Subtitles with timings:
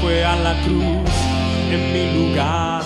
[0.00, 1.10] fue a la cruz
[1.70, 2.82] en mi lugar,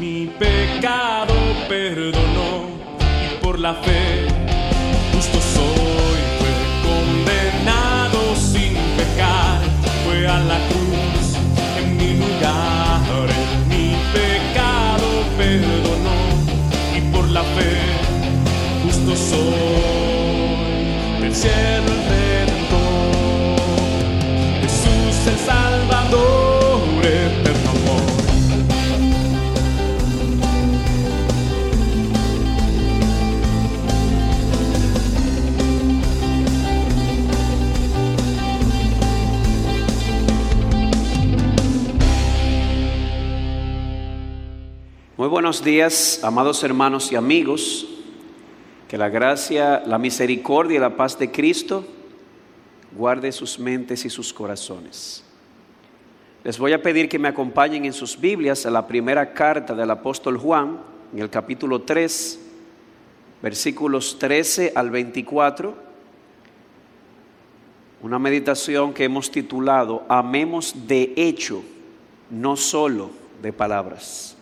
[0.00, 1.34] mi pecado
[1.68, 2.66] perdonó
[3.24, 4.26] y por la fe
[5.14, 6.20] justo soy.
[6.38, 6.52] Fue
[6.88, 9.60] condenado sin pecar,
[10.04, 11.36] fue a la cruz
[11.78, 13.00] en mi lugar,
[13.68, 16.18] mi pecado perdonó
[16.96, 17.72] y por la fe
[18.84, 20.42] justo soy
[21.20, 22.31] del cielo el redentor
[45.22, 47.86] Muy buenos días, amados hermanos y amigos.
[48.88, 51.84] Que la gracia, la misericordia y la paz de Cristo
[52.90, 55.22] guarde sus mentes y sus corazones.
[56.42, 59.92] Les voy a pedir que me acompañen en sus Biblias a la primera carta del
[59.92, 60.80] apóstol Juan,
[61.12, 62.40] en el capítulo 3,
[63.40, 65.72] versículos 13 al 24.
[68.02, 71.62] Una meditación que hemos titulado Amemos de hecho,
[72.28, 73.10] no solo
[73.40, 74.36] de palabras.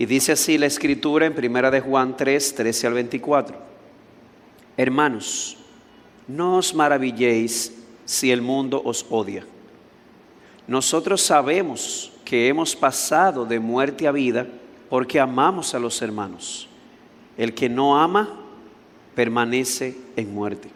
[0.00, 3.54] Y dice así la escritura en primera de Juan 3, 13 al 24.
[4.74, 5.58] Hermanos,
[6.26, 7.74] no os maravilléis
[8.06, 9.44] si el mundo os odia.
[10.66, 14.46] Nosotros sabemos que hemos pasado de muerte a vida
[14.88, 16.66] porque amamos a los hermanos.
[17.36, 18.40] El que no ama
[19.14, 20.70] permanece en muerte.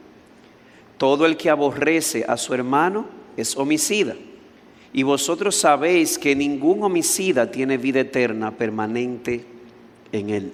[0.99, 3.07] Todo el que aborrece a su hermano
[3.39, 4.17] es homicida.
[4.97, 9.45] Y vosotros sabéis que ningún homicida tiene vida eterna permanente
[10.13, 10.53] en él.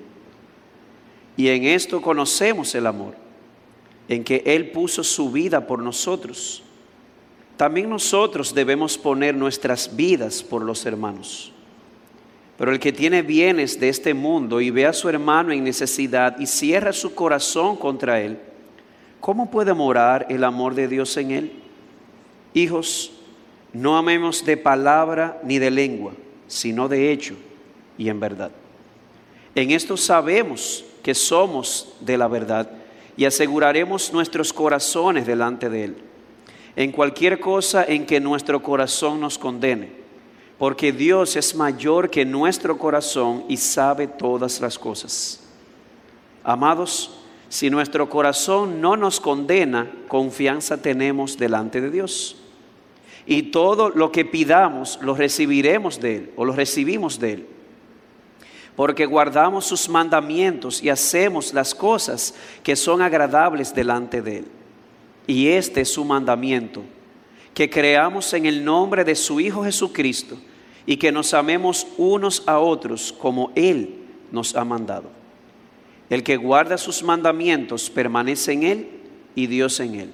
[1.36, 3.14] Y en esto conocemos el amor,
[4.08, 6.62] en que Él puso su vida por nosotros.
[7.58, 11.52] También nosotros debemos poner nuestras vidas por los hermanos.
[12.56, 16.38] Pero el que tiene bienes de este mundo y ve a su hermano en necesidad
[16.38, 18.38] y cierra su corazón contra él,
[19.20, 21.52] ¿cómo puede morar el amor de Dios en él?
[22.54, 23.12] Hijos,
[23.72, 26.12] no amemos de palabra ni de lengua,
[26.48, 27.34] sino de hecho
[27.96, 28.50] y en verdad.
[29.54, 32.70] En esto sabemos que somos de la verdad
[33.16, 35.96] y aseguraremos nuestros corazones delante de Él.
[36.76, 39.90] En cualquier cosa en que nuestro corazón nos condene,
[40.58, 45.40] porque Dios es mayor que nuestro corazón y sabe todas las cosas.
[46.42, 47.18] Amados,
[47.48, 52.39] si nuestro corazón no nos condena, confianza tenemos delante de Dios
[53.26, 57.46] y todo lo que pidamos lo recibiremos de Él o lo recibimos de Él.
[58.76, 64.46] Porque guardamos sus mandamientos y hacemos las cosas que son agradables delante de Él.
[65.26, 66.82] Y este es su mandamiento,
[67.54, 70.38] que creamos en el nombre de su Hijo Jesucristo
[70.86, 73.98] y que nos amemos unos a otros como Él
[74.32, 75.10] nos ha mandado.
[76.08, 78.88] El que guarda sus mandamientos permanece en Él
[79.34, 80.10] y Dios en Él.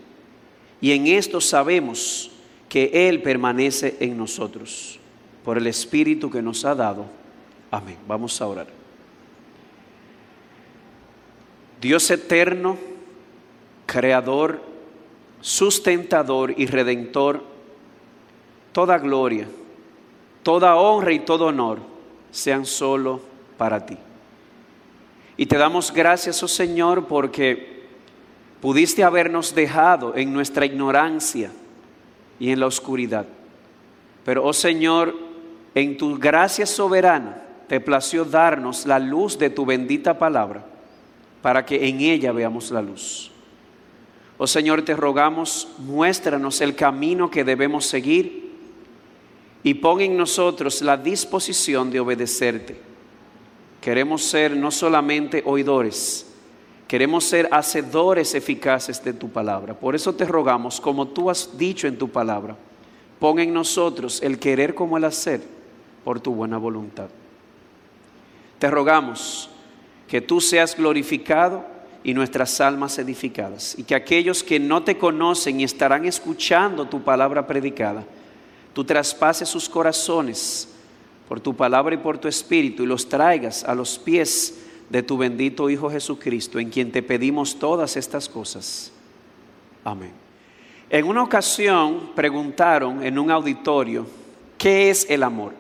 [0.81, 2.31] Y en esto sabemos
[2.69, 4.99] que Él permanece en nosotros
[5.45, 7.07] por el Espíritu que nos ha dado.
[7.71, 7.97] Amén.
[8.07, 8.67] Vamos a orar.
[11.81, 12.77] Dios eterno,
[13.87, 14.61] creador,
[15.41, 17.45] sustentador y redentor,
[18.73, 19.47] toda gloria,
[20.43, 21.79] toda honra y todo honor
[22.31, 23.21] sean solo
[23.57, 23.97] para ti.
[25.37, 27.85] Y te damos gracias, oh Señor, porque
[28.61, 31.51] pudiste habernos dejado en nuestra ignorancia
[32.39, 33.27] y en la oscuridad.
[34.25, 35.15] Pero, oh Señor,
[35.75, 40.65] en tu gracia soberana te plació darnos la luz de tu bendita palabra
[41.43, 43.31] para que en ella veamos la luz.
[44.39, 48.53] Oh Señor, te rogamos, muéstranos el camino que debemos seguir
[49.63, 52.77] y pon en nosotros la disposición de obedecerte.
[53.81, 56.26] Queremos ser no solamente oidores,
[56.87, 59.75] queremos ser hacedores eficaces de tu palabra.
[59.75, 62.57] Por eso te rogamos, como tú has dicho en tu palabra,
[63.19, 65.43] pon en nosotros el querer como el hacer
[66.05, 67.09] por tu buena voluntad.
[68.59, 69.51] Te rogamos
[70.09, 71.65] que tú seas glorificado
[72.05, 73.77] y nuestras almas edificadas.
[73.77, 78.05] Y que aquellos que no te conocen y estarán escuchando tu palabra predicada,
[78.73, 80.69] tú traspases sus corazones
[81.29, 85.17] por tu palabra y por tu espíritu y los traigas a los pies de tu
[85.17, 88.93] bendito Hijo Jesucristo, en quien te pedimos todas estas cosas.
[89.85, 90.13] Amén.
[90.89, 94.07] En una ocasión preguntaron en un auditorio,
[94.57, 95.53] ¿qué es el amor?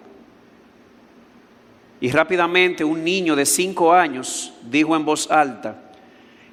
[2.00, 5.82] Y rápidamente un niño de cinco años dijo en voz alta,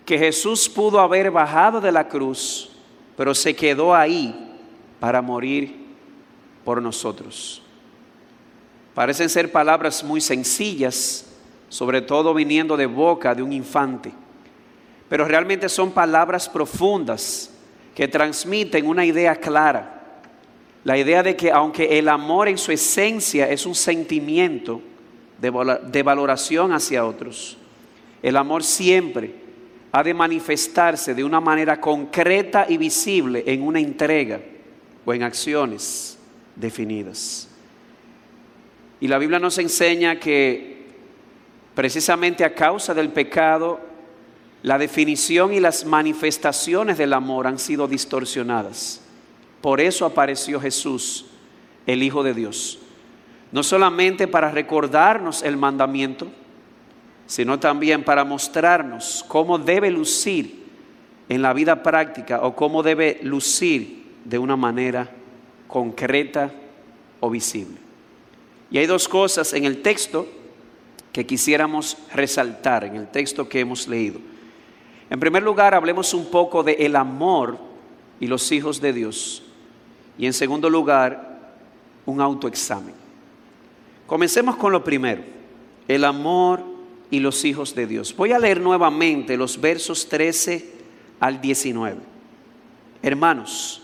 [0.06, 2.72] que Jesús pudo haber bajado de la cruz,
[3.16, 4.58] pero se quedó ahí
[5.00, 5.76] para morir
[6.64, 7.62] por nosotros.
[8.94, 11.33] Parecen ser palabras muy sencillas,
[11.74, 14.12] sobre todo viniendo de boca de un infante,
[15.10, 17.50] pero realmente son palabras profundas
[17.96, 20.20] que transmiten una idea clara.
[20.84, 24.84] La idea de que aunque el amor en su esencia es un sentimiento
[25.42, 27.58] de, valoración hacia otros,
[28.22, 29.34] el amor siempre
[29.92, 34.40] ha de manifestarse de una manera concreta y visible en una entrega
[35.04, 36.20] o en acciones
[36.56, 37.50] definidas.
[39.00, 40.73] Y la Biblia nos enseña que
[41.76, 43.80] precisamente a causa del pecado,
[44.62, 49.02] la definición y las manifestaciones del amor han sido distorsionadas.
[49.62, 51.26] Por eso apareció Jesús,
[51.86, 52.80] el Hijo de Dios.
[53.52, 56.28] No solamente para recordarnos el mandamiento,
[57.28, 60.64] sino también para mostrarnos cómo debe lucir
[61.30, 65.10] en la vida práctica o cómo debe lucir de una manera
[65.68, 66.52] concreta
[67.20, 67.78] o visible.
[68.70, 70.28] Y hay dos cosas en el texto
[71.14, 74.20] que quisiéramos resaltar, en el texto que hemos leído.
[75.10, 77.60] En primer lugar, hablemos un poco de el amor
[78.20, 79.44] y los hijos de Dios.
[80.18, 81.54] Y en segundo lugar,
[82.08, 82.96] un autoexamen.
[84.08, 85.24] Comencemos con lo primero,
[85.88, 86.64] el amor
[87.12, 88.16] y los hijos de Dios.
[88.16, 90.74] Voy a leer nuevamente los versos 13
[91.20, 91.98] al 19.
[93.04, 93.84] Hermanos,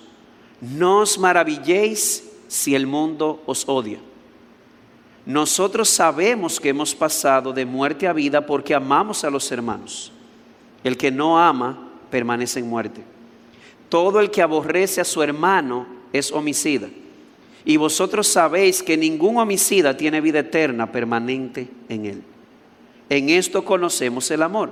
[0.61, 3.99] no os maravilléis si el mundo os odia.
[5.29, 10.11] Nosotros sabemos que hemos pasado de muerte a vida porque amamos a los hermanos.
[10.83, 13.03] El que no ama permanece en muerte.
[13.89, 16.89] Todo el que aborrece a su hermano es homicida.
[17.63, 22.23] Y vosotros sabéis que ningún homicida tiene vida eterna permanente en él.
[23.07, 24.71] En esto conocemos el amor,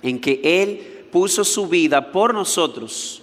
[0.00, 3.20] en que Él puso su vida por nosotros.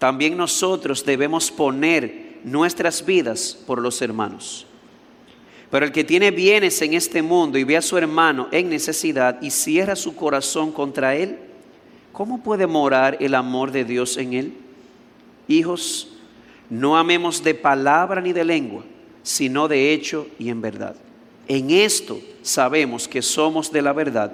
[0.00, 4.66] También nosotros debemos poner nuestras vidas por los hermanos.
[5.74, 9.42] Pero el que tiene bienes en este mundo y ve a su hermano en necesidad
[9.42, 11.36] y cierra su corazón contra él,
[12.12, 14.52] ¿cómo puede morar el amor de Dios en él?
[15.48, 16.12] Hijos,
[16.70, 18.84] no amemos de palabra ni de lengua,
[19.24, 20.94] sino de hecho y en verdad.
[21.48, 24.32] En esto sabemos que somos de la verdad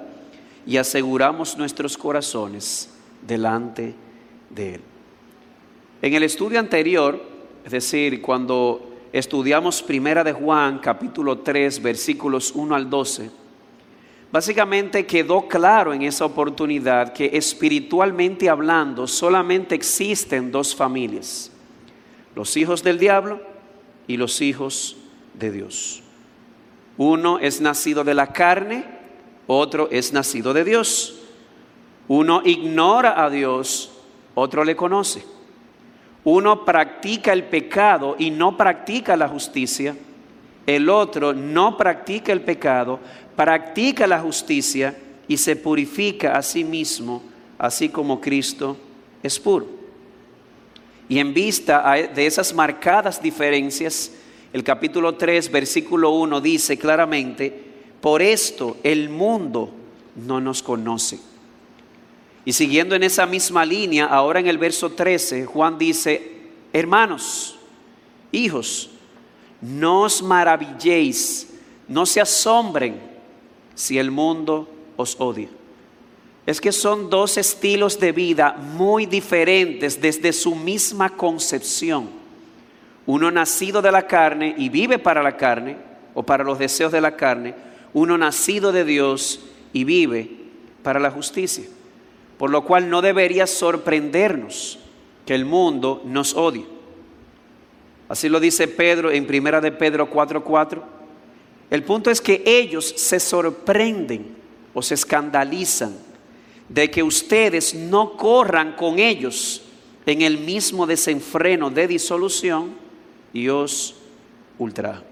[0.67, 2.87] y aseguramos nuestros corazones
[3.25, 3.95] delante
[4.51, 4.81] de Él.
[6.03, 7.19] En el estudio anterior,
[7.65, 13.29] es decir, cuando estudiamos Primera de Juan, capítulo 3, versículos 1 al 12,
[14.31, 21.51] básicamente quedó claro en esa oportunidad que espiritualmente hablando solamente existen dos familias,
[22.35, 23.41] los hijos del diablo
[24.07, 24.97] y los hijos
[25.33, 26.03] de Dios.
[26.97, 28.85] Uno es nacido de la carne,
[29.47, 31.17] otro es nacido de Dios.
[32.07, 33.91] Uno ignora a Dios,
[34.35, 35.23] otro le conoce.
[36.23, 39.95] Uno practica el pecado y no practica la justicia.
[40.67, 42.99] El otro no practica el pecado,
[43.35, 44.95] practica la justicia
[45.27, 47.23] y se purifica a sí mismo,
[47.57, 48.77] así como Cristo
[49.23, 49.67] es puro.
[51.09, 54.11] Y en vista de esas marcadas diferencias,
[54.53, 59.71] el capítulo 3, versículo 1 dice claramente, por esto el mundo
[60.15, 61.30] no nos conoce.
[62.43, 66.39] Y siguiendo en esa misma línea, ahora en el verso 13, Juan dice,
[66.73, 67.57] hermanos,
[68.31, 68.89] hijos,
[69.61, 71.53] no os maravilléis,
[71.87, 72.99] no se asombren
[73.75, 74.67] si el mundo
[74.97, 75.49] os odia.
[76.45, 82.21] Es que son dos estilos de vida muy diferentes desde su misma concepción
[83.05, 85.75] uno nacido de la carne y vive para la carne
[86.13, 87.55] o para los deseos de la carne,
[87.93, 89.41] uno nacido de Dios
[89.73, 90.29] y vive
[90.83, 91.65] para la justicia.
[92.41, 94.79] Por lo cual no debería sorprendernos
[95.27, 96.65] que el mundo nos odie.
[98.09, 100.81] Así lo dice Pedro en primera de Pedro 4:4.
[101.69, 104.35] El punto es que ellos se sorprenden
[104.73, 105.95] o se escandalizan
[106.67, 109.61] de que ustedes no corran con ellos
[110.07, 112.73] en el mismo desenfreno de disolución
[113.33, 113.93] y os
[114.57, 115.03] ultrajan.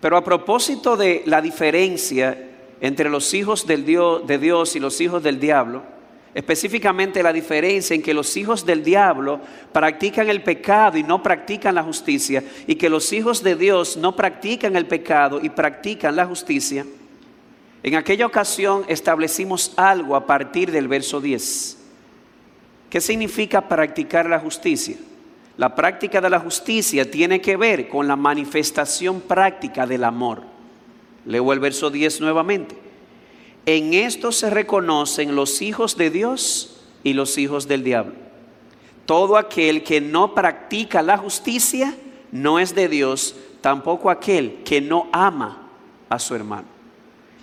[0.00, 2.45] Pero a propósito de la diferencia
[2.80, 5.82] entre los hijos del Dios, de Dios y los hijos del diablo,
[6.34, 9.40] específicamente la diferencia en que los hijos del diablo
[9.72, 14.14] practican el pecado y no practican la justicia, y que los hijos de Dios no
[14.14, 16.84] practican el pecado y practican la justicia,
[17.86, 21.78] en aquella ocasión establecimos algo a partir del verso 10.
[22.90, 24.96] ¿Qué significa practicar la justicia?
[25.56, 30.42] La práctica de la justicia tiene que ver con la manifestación práctica del amor.
[31.26, 32.76] Leo el verso 10 nuevamente.
[33.66, 38.14] En esto se reconocen los hijos de Dios y los hijos del diablo.
[39.06, 41.94] Todo aquel que no practica la justicia
[42.30, 45.68] no es de Dios, tampoco aquel que no ama
[46.08, 46.68] a su hermano.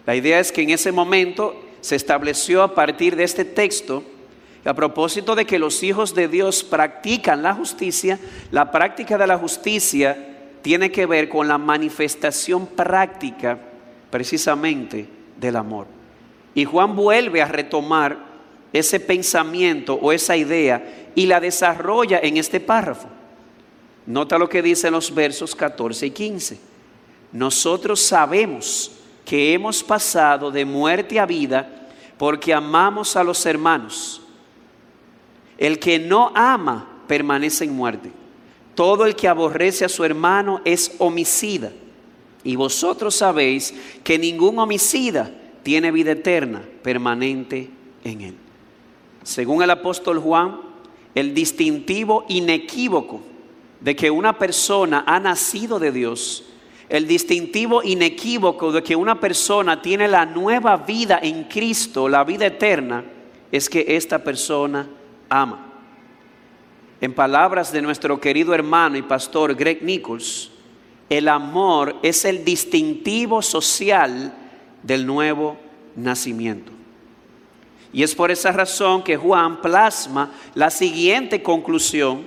[0.05, 4.03] La idea es que en ese momento se estableció a partir de este texto
[4.65, 8.17] a propósito de que los hijos de Dios practican la justicia,
[8.49, 13.59] la práctica de la justicia tiene que ver con la manifestación práctica
[14.13, 15.07] precisamente
[15.39, 15.87] del amor.
[16.53, 18.15] Y Juan vuelve a retomar
[18.71, 23.07] ese pensamiento o esa idea y la desarrolla en este párrafo.
[24.05, 26.59] Nota lo que dice en los versos 14 y 15.
[27.31, 28.91] Nosotros sabemos
[29.25, 31.87] que hemos pasado de muerte a vida
[32.19, 34.21] porque amamos a los hermanos.
[35.57, 38.11] El que no ama permanece en muerte.
[38.75, 41.71] Todo el que aborrece a su hermano es homicida.
[42.43, 43.73] Y vosotros sabéis
[44.03, 45.31] que ningún homicida
[45.63, 47.69] tiene vida eterna permanente
[48.03, 48.35] en él.
[49.23, 50.59] Según el apóstol Juan,
[51.15, 53.21] el distintivo inequívoco
[53.79, 56.45] de que una persona ha nacido de Dios,
[56.89, 62.45] el distintivo inequívoco de que una persona tiene la nueva vida en Cristo, la vida
[62.45, 63.03] eterna,
[63.51, 64.87] es que esta persona
[65.29, 65.73] ama.
[66.99, 70.52] En palabras de nuestro querido hermano y pastor Greg Nichols,
[71.17, 74.33] el amor es el distintivo social
[74.81, 75.57] del nuevo
[75.95, 76.71] nacimiento.
[77.91, 82.23] Y es por esa razón que Juan plasma la siguiente conclusión,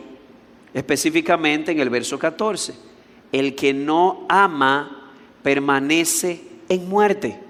[0.72, 2.74] específicamente en el verso 14.
[3.32, 5.10] El que no ama
[5.42, 7.40] permanece en muerte.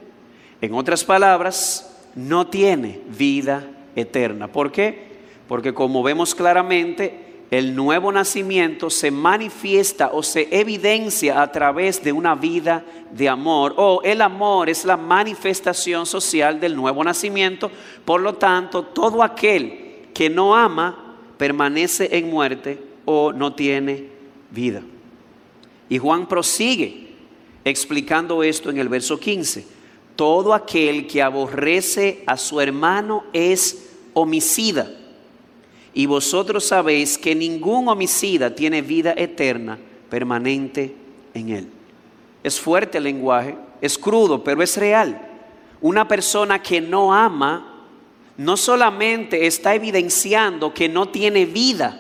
[0.63, 4.51] En otras palabras, no tiene vida eterna.
[4.51, 5.19] ¿Por qué?
[5.47, 12.11] Porque como vemos claramente, el nuevo nacimiento se manifiesta o se evidencia a través de
[12.11, 13.75] una vida de amor.
[13.77, 17.71] O el amor es la manifestación social del nuevo nacimiento.
[18.05, 24.09] Por lo tanto, todo aquel que no ama permanece en muerte o no tiene
[24.51, 24.83] vida.
[25.89, 27.13] Y Juan prosigue
[27.65, 29.65] explicando esto en el verso 15.
[30.17, 34.91] Todo aquel que aborrece a su hermano es homicida
[35.97, 39.79] y vosotros sabéis que ningún homicida tiene vida eterna
[40.11, 40.95] permanente
[41.33, 41.69] en él.
[42.45, 45.19] Es fuerte el lenguaje, es crudo, pero es real.
[45.81, 47.87] Una persona que no ama
[48.37, 51.99] no solamente está evidenciando que no tiene vida,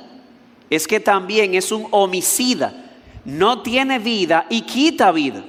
[0.68, 2.98] es que también es un homicida.
[3.24, 5.42] No tiene vida y quita vida.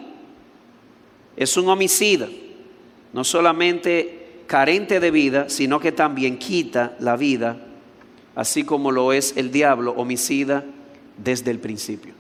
[1.36, 2.30] Es un homicida.
[3.12, 7.67] No solamente carente de vida, sino que también quita la vida
[8.38, 10.64] así como lo es el diablo homicida
[11.18, 12.14] desde el principio.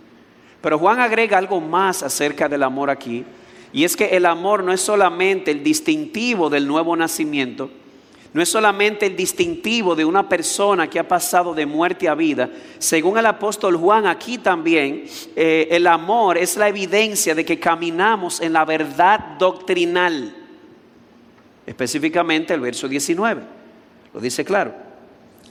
[0.62, 3.24] Pero Juan agrega algo más acerca del amor aquí,
[3.72, 7.70] y es que el amor no es solamente el distintivo del nuevo nacimiento,
[8.34, 12.50] no es solamente el distintivo de una persona que ha pasado de muerte a vida.
[12.80, 15.06] Según el apóstol Juan, aquí también
[15.36, 20.36] eh, el amor es la evidencia de que caminamos en la verdad doctrinal.
[21.64, 23.42] Específicamente el verso 19.
[24.14, 24.87] Lo dice claro.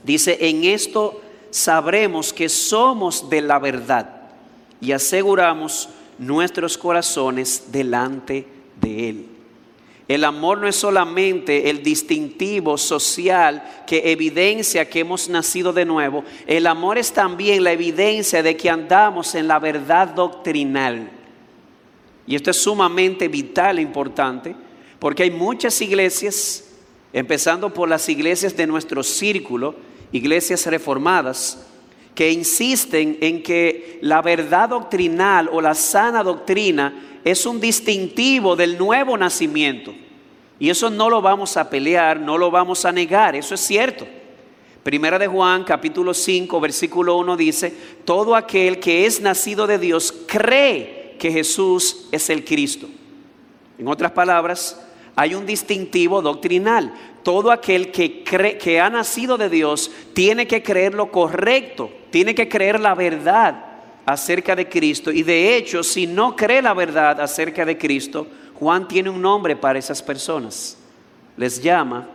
[0.07, 1.21] Dice, en esto
[1.51, 4.09] sabremos que somos de la verdad
[4.81, 8.47] y aseguramos nuestros corazones delante
[8.81, 9.27] de Él.
[10.07, 16.23] El amor no es solamente el distintivo social que evidencia que hemos nacido de nuevo,
[16.47, 21.11] el amor es también la evidencia de que andamos en la verdad doctrinal.
[22.29, 24.55] Y esto es sumamente vital e importante,
[25.01, 26.63] porque hay muchas iglesias,
[27.13, 29.75] empezando por las iglesias de nuestro círculo,
[30.17, 31.67] iglesias reformadas
[32.15, 38.79] que insisten en que la verdad doctrinal o la sana doctrina es un distintivo del
[38.79, 39.95] nuevo nacimiento.
[40.59, 44.07] Y eso no lo vamos a pelear, no lo vamos a negar, eso es cierto.
[44.83, 50.15] Primera de Juan, capítulo 5, versículo 1 dice, todo aquel que es nacido de Dios
[50.27, 52.87] cree que Jesús es el Cristo.
[53.77, 54.81] En otras palabras,
[55.17, 56.93] hay un distintivo doctrinal.
[57.23, 62.35] Todo aquel que, cree, que ha nacido de Dios tiene que creer lo correcto, tiene
[62.35, 63.65] que creer la verdad
[64.05, 65.11] acerca de Cristo.
[65.11, 69.57] Y de hecho, si no cree la verdad acerca de Cristo, Juan tiene un nombre
[69.57, 70.79] para esas personas.
[71.37, 72.07] Les llama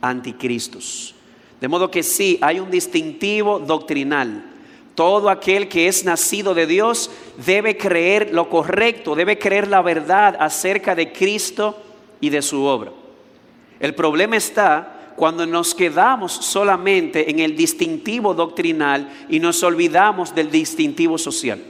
[0.00, 1.14] anticristos.
[1.60, 4.44] De modo que sí, hay un distintivo doctrinal.
[4.94, 7.10] Todo aquel que es nacido de Dios
[7.44, 11.82] debe creer lo correcto, debe creer la verdad acerca de Cristo
[12.20, 12.92] y de su obra.
[13.80, 20.50] El problema está cuando nos quedamos solamente en el distintivo doctrinal y nos olvidamos del
[20.50, 21.62] distintivo social.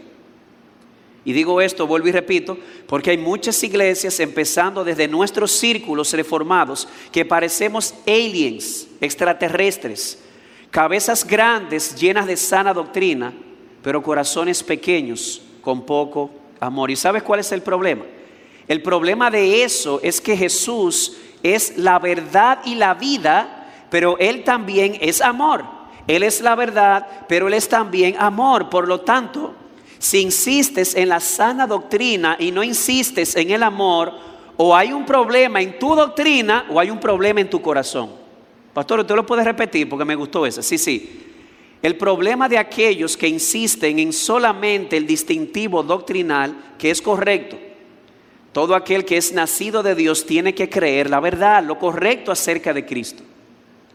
[1.24, 6.86] Y digo esto, vuelvo y repito, porque hay muchas iglesias, empezando desde nuestros círculos reformados,
[7.10, 10.22] que parecemos aliens, extraterrestres,
[10.70, 13.32] cabezas grandes llenas de sana doctrina,
[13.82, 16.92] pero corazones pequeños con poco amor.
[16.92, 18.04] ¿Y sabes cuál es el problema?
[18.68, 24.42] El problema de eso es que Jesús es la verdad y la vida, pero Él
[24.44, 25.64] también es amor.
[26.06, 28.68] Él es la verdad, pero Él es también amor.
[28.68, 29.54] Por lo tanto,
[29.98, 34.12] si insistes en la sana doctrina y no insistes en el amor,
[34.56, 38.10] o hay un problema en tu doctrina o hay un problema en tu corazón.
[38.72, 40.62] Pastor, usted lo puede repetir porque me gustó eso.
[40.62, 41.22] Sí, sí.
[41.82, 47.56] El problema de aquellos que insisten en solamente el distintivo doctrinal, que es correcto,
[48.56, 52.72] todo aquel que es nacido de Dios tiene que creer la verdad, lo correcto acerca
[52.72, 53.22] de Cristo.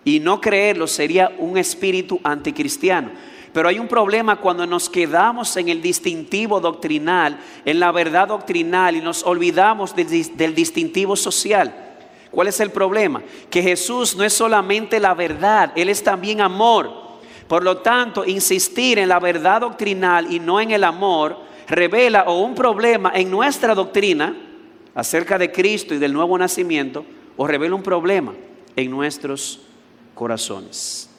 [0.04, 3.10] Y no creerlo sería un espíritu anticristiano.
[3.52, 8.96] Pero hay un problema cuando nos quedamos en el distintivo doctrinal, en la verdad doctrinal
[8.96, 11.74] y nos olvidamos del, distintivo social.
[12.30, 13.24] ¿Cuál es el problema?
[13.50, 16.92] Que Jesús no es solamente la verdad, Él es también amor.
[17.48, 22.54] Por lo tanto, insistir en la verdad doctrinal y no en el amor revela un
[22.54, 24.50] problema en nuestra doctrina
[24.94, 27.06] acerca de Cristo y del nuevo nacimiento
[27.38, 28.34] o revela un problema
[28.76, 29.62] en nuestros
[30.14, 31.10] corazones.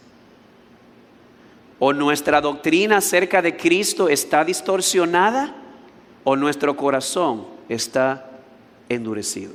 [1.79, 5.57] O nuestra doctrina acerca de Cristo está distorsionada
[6.25, 8.31] o nuestro corazón está
[8.89, 9.53] endurecido.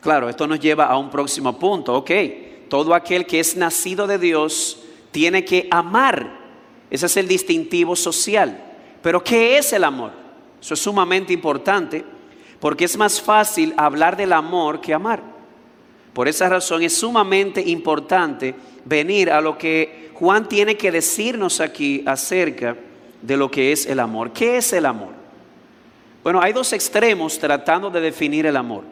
[0.00, 1.94] Claro, esto nos lleva a un próximo punto.
[1.94, 2.10] Ok,
[2.68, 6.38] todo aquel que es nacido de Dios tiene que amar.
[6.88, 8.64] Ese es el distintivo social.
[9.02, 10.12] Pero ¿qué es el amor?
[10.60, 12.04] Eso es sumamente importante
[12.60, 15.22] porque es más fácil hablar del amor que amar.
[16.12, 22.02] Por esa razón es sumamente importante venir a lo que Juan tiene que decirnos aquí
[22.06, 22.76] acerca
[23.22, 24.32] de lo que es el amor.
[24.32, 25.10] ¿Qué es el amor?
[26.24, 28.84] Bueno, hay dos extremos tratando de definir el amor.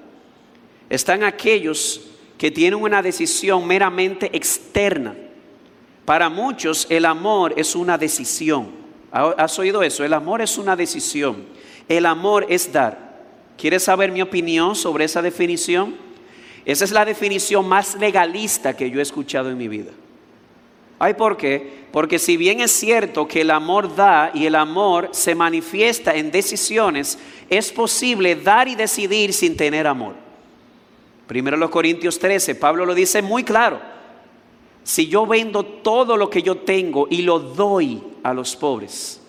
[0.89, 2.01] Están aquellos
[2.39, 5.15] que tienen una decisión meramente externa.
[6.05, 8.71] Para muchos el amor es una decisión.
[9.11, 10.05] ¿Has oído eso?
[10.05, 11.45] El amor es una decisión.
[11.89, 13.06] El amor es dar.
[13.57, 15.97] ¿Quieres saber mi opinión sobre esa definición?
[16.65, 19.93] Esa es la definición más legalista que yo he escuchado en mi vida.
[20.99, 21.87] ¿Ay por qué?
[21.93, 26.31] Porque si bien es cierto que el amor da y el amor se manifiesta en
[26.31, 30.15] decisiones, es posible dar y decidir sin tener amor.
[31.27, 33.81] Primero los Corintios 13, Pablo lo dice muy claro.
[34.85, 39.21] Si yo vendo todo lo que yo tengo y lo doy a los pobres,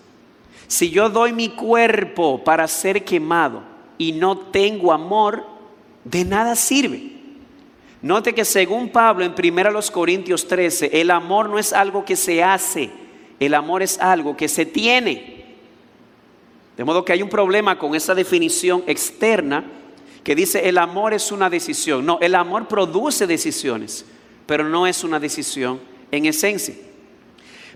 [0.66, 3.62] si yo doy mi cuerpo para ser quemado,
[3.98, 5.44] y no tengo amor,
[6.04, 7.18] de nada sirve.
[8.00, 12.42] Note que según Pablo en 1 Corintios 13, el amor no es algo que se
[12.42, 12.90] hace,
[13.40, 15.38] el amor es algo que se tiene.
[16.76, 19.64] De modo que hay un problema con esa definición externa
[20.22, 22.06] que dice el amor es una decisión.
[22.06, 24.04] No, el amor produce decisiones,
[24.46, 25.80] pero no es una decisión
[26.12, 26.76] en esencia.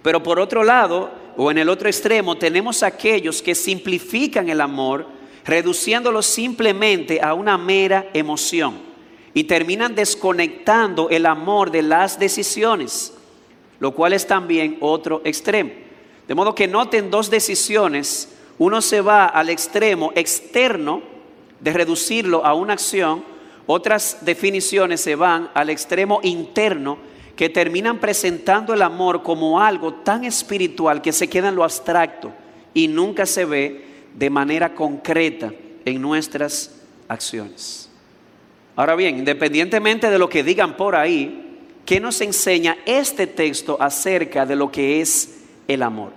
[0.03, 5.07] Pero por otro lado, o en el otro extremo, tenemos aquellos que simplifican el amor
[5.45, 8.81] reduciéndolo simplemente a una mera emoción
[9.35, 13.15] y terminan desconectando el amor de las decisiones,
[13.81, 15.71] lo cual es también otro extremo.
[16.29, 18.29] De modo que noten dos decisiones,
[18.59, 21.03] uno se va al extremo externo
[21.61, 23.25] de reducirlo a una acción,
[23.67, 26.99] otras definiciones se van al extremo interno
[27.37, 32.33] que terminan presentando el amor como algo tan espiritual que se queda en lo abstracto
[32.75, 35.53] y nunca se ve de manera concreta
[35.85, 37.89] en nuestras acciones.
[38.77, 44.47] Ahora bien, independientemente de lo que digan por ahí, ¿qué nos enseña este texto acerca
[44.47, 46.13] de lo que es el amor?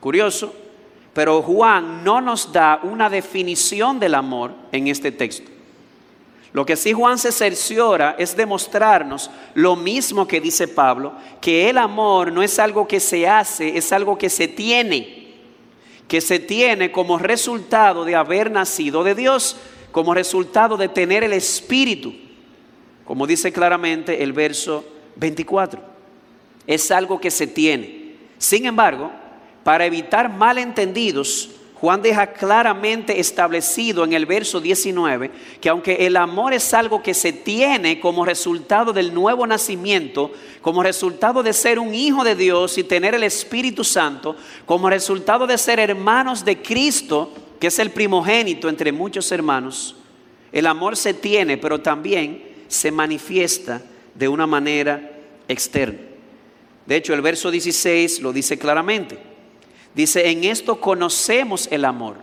[0.00, 0.54] Curioso,
[1.14, 5.50] pero Juan no nos da una definición del amor en este texto.
[6.52, 11.78] Lo que sí Juan se cerciora es demostrarnos lo mismo que dice Pablo, que el
[11.78, 15.21] amor no es algo que se hace, es algo que se tiene,
[16.12, 19.56] que se tiene como resultado de haber nacido de Dios,
[19.92, 22.12] como resultado de tener el Espíritu,
[23.06, 24.84] como dice claramente el verso
[25.16, 25.80] 24.
[26.66, 28.16] Es algo que se tiene.
[28.36, 29.10] Sin embargo,
[29.64, 31.48] para evitar malentendidos,
[31.82, 37.12] Juan deja claramente establecido en el verso 19 que aunque el amor es algo que
[37.12, 42.78] se tiene como resultado del nuevo nacimiento, como resultado de ser un hijo de Dios
[42.78, 47.90] y tener el Espíritu Santo, como resultado de ser hermanos de Cristo, que es el
[47.90, 49.96] primogénito entre muchos hermanos,
[50.52, 53.82] el amor se tiene, pero también se manifiesta
[54.14, 55.18] de una manera
[55.48, 55.98] externa.
[56.86, 59.31] De hecho, el verso 16 lo dice claramente.
[59.94, 62.16] Dice, en esto conocemos el amor.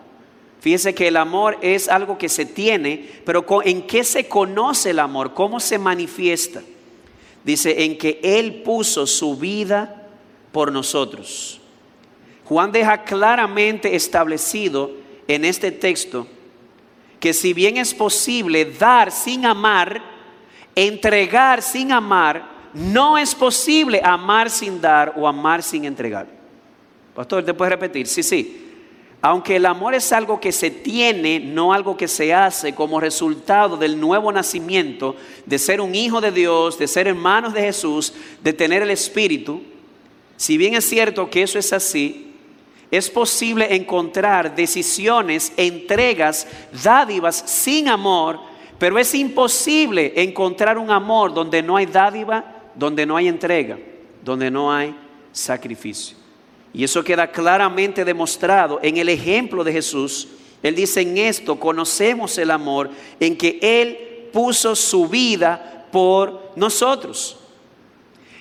[0.60, 5.00] Fíjese que el amor es algo que se tiene, pero ¿en qué se conoce el
[5.00, 5.34] amor?
[5.34, 6.62] ¿Cómo se manifiesta?
[7.44, 10.08] Dice, en que Él puso su vida
[10.52, 11.62] por nosotros.
[12.46, 14.92] Juan deja claramente establecido
[15.28, 16.28] en este texto
[17.20, 20.02] que si bien es posible dar sin amar,
[20.76, 26.39] entregar sin amar, no es posible amar sin dar o amar sin entregar.
[27.20, 28.08] Pastor, ¿te puede repetir?
[28.08, 28.66] Sí, sí.
[29.22, 33.76] Aunque el amor es algo que se tiene, no algo que se hace como resultado
[33.76, 38.54] del nuevo nacimiento, de ser un hijo de Dios, de ser hermanos de Jesús, de
[38.54, 39.62] tener el Espíritu,
[40.38, 42.36] si bien es cierto que eso es así,
[42.90, 46.48] es posible encontrar decisiones, entregas,
[46.82, 48.40] dádivas sin amor,
[48.78, 53.78] pero es imposible encontrar un amor donde no hay dádiva, donde no hay entrega,
[54.24, 54.96] donde no hay
[55.34, 56.19] sacrificio.
[56.74, 60.28] Y eso queda claramente demostrado en el ejemplo de Jesús.
[60.62, 67.38] Él dice en esto, conocemos el amor en que Él puso su vida por nosotros.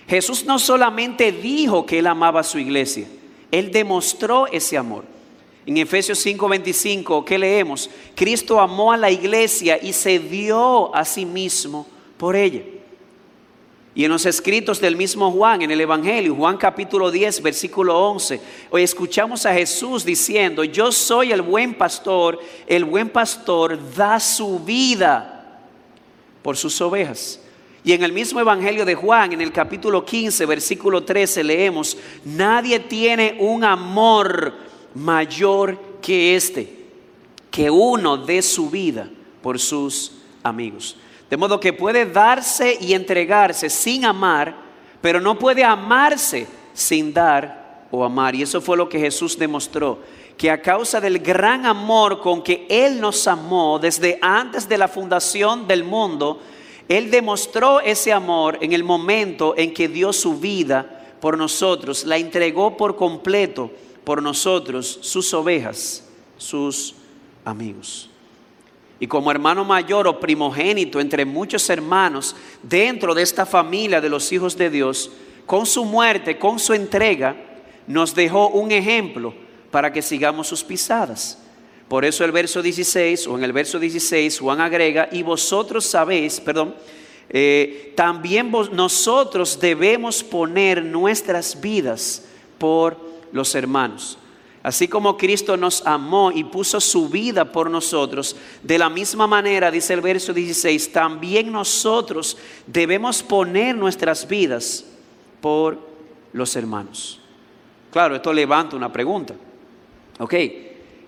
[0.07, 3.07] Jesús no solamente dijo que Él amaba a su iglesia,
[3.51, 5.05] Él demostró ese amor.
[5.67, 7.91] En Efesios 5:25, ¿qué leemos?
[8.15, 11.87] Cristo amó a la iglesia y se dio a sí mismo
[12.17, 12.63] por ella.
[13.99, 18.41] Y en los escritos del mismo Juan, en el Evangelio, Juan capítulo 10, versículo 11,
[18.71, 24.61] hoy escuchamos a Jesús diciendo, yo soy el buen pastor, el buen pastor da su
[24.61, 25.65] vida
[26.43, 27.41] por sus ovejas.
[27.83, 32.79] Y en el mismo Evangelio de Juan, en el capítulo 15, versículo 13, leemos, nadie
[32.79, 34.55] tiene un amor
[34.95, 36.73] mayor que este,
[37.51, 39.11] que uno dé su vida
[39.43, 40.13] por sus
[40.45, 40.97] amigos.
[41.31, 44.55] De modo que puede darse y entregarse sin amar,
[45.01, 48.35] pero no puede amarse sin dar o amar.
[48.35, 49.99] Y eso fue lo que Jesús demostró,
[50.39, 54.89] que a causa del gran amor con que Él nos amó desde antes de la
[54.89, 56.41] fundación del mundo,
[56.89, 62.17] Él demostró ese amor en el momento en que dio su vida por nosotros, la
[62.17, 63.71] entregó por completo
[64.05, 66.05] por nosotros, sus ovejas,
[66.39, 66.95] sus
[67.45, 68.08] amigos
[69.01, 74.33] y como hermano mayor o primogénito entre muchos hermanos dentro de esta familia de los
[74.33, 75.11] hijos de Dios,
[75.47, 77.37] con su muerte, con su entrega,
[77.87, 79.33] nos dejó un ejemplo
[79.71, 81.39] para que sigamos sus pisadas.
[81.89, 86.39] Por eso el verso 16, o en el verso 16, Juan agrega, y vosotros sabéis,
[86.41, 86.75] perdón,
[87.31, 92.25] eh, también nosotros debemos poner nuestras vidas
[92.59, 92.99] por
[93.33, 94.19] los hermanos.
[94.63, 99.71] Así como Cristo nos amó y puso su vida por nosotros, de la misma manera,
[99.71, 104.85] dice el verso 16, también nosotros debemos poner nuestras vidas
[105.41, 105.79] por
[106.33, 107.21] los hermanos.
[107.93, 109.35] Claro, esto levanta una pregunta.
[110.19, 110.35] Ok,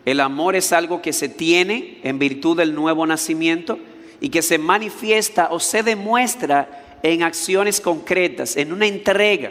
[0.04, 3.78] el amor es algo que se tiene en virtud del nuevo nacimiento
[4.20, 9.50] y que se manifiesta o se demuestra en acciones concretas, en una entrega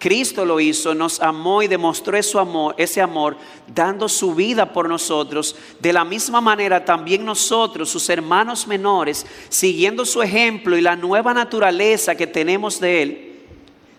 [0.00, 3.36] Cristo lo hizo, nos amó y demostró amor, ese amor
[3.72, 5.54] dando su vida por nosotros.
[5.78, 11.34] De la misma manera también nosotros, sus hermanos menores, siguiendo su ejemplo y la nueva
[11.34, 13.40] naturaleza que tenemos de Él,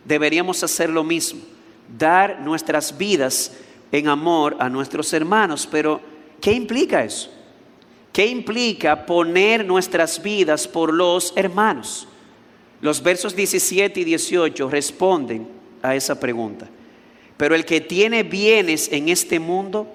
[0.03, 1.41] deberíamos hacer lo mismo,
[1.99, 3.51] dar nuestras vidas
[3.91, 5.67] en amor a nuestros hermanos.
[5.69, 6.01] Pero,
[6.41, 7.29] ¿qué implica eso?
[8.11, 12.07] ¿Qué implica poner nuestras vidas por los hermanos?
[12.81, 16.67] Los versos 17 y 18 responden a esa pregunta.
[17.37, 19.87] Pero el que tiene bienes en este mundo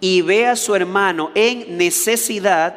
[0.00, 2.74] y ve a su hermano en necesidad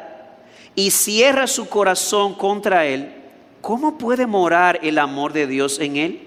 [0.74, 3.12] y cierra su corazón contra él,
[3.60, 6.20] ¿cómo puede morar el amor de Dios en él?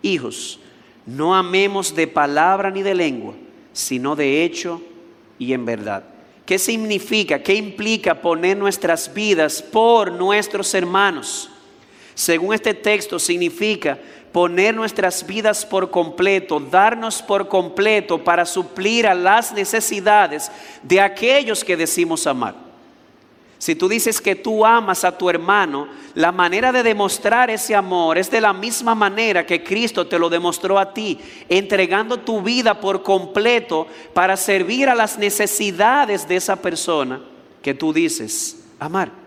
[0.00, 0.58] Hijos,
[1.04, 3.34] no amemos de palabra ni de lengua,
[3.72, 4.80] sino de hecho
[5.38, 6.04] y en verdad.
[6.46, 7.42] ¿Qué significa?
[7.42, 11.50] ¿Qué implica poner nuestras vidas por nuestros hermanos?
[12.14, 13.98] Según este texto significa
[14.32, 20.50] poner nuestras vidas por completo, darnos por completo para suplir a las necesidades
[20.82, 22.54] de aquellos que decimos amar.
[23.58, 28.18] Si tú dices que tú amas a tu hermano, la manera de demostrar ese amor
[28.18, 32.80] es de la misma manera que Cristo te lo demostró a ti, entregando tu vida
[32.80, 37.20] por completo para servir a las necesidades de esa persona
[37.62, 39.21] que tú dices amar.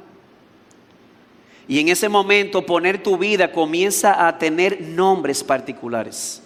[1.67, 6.41] Y en ese momento poner tu vida comienza a tener nombres particulares.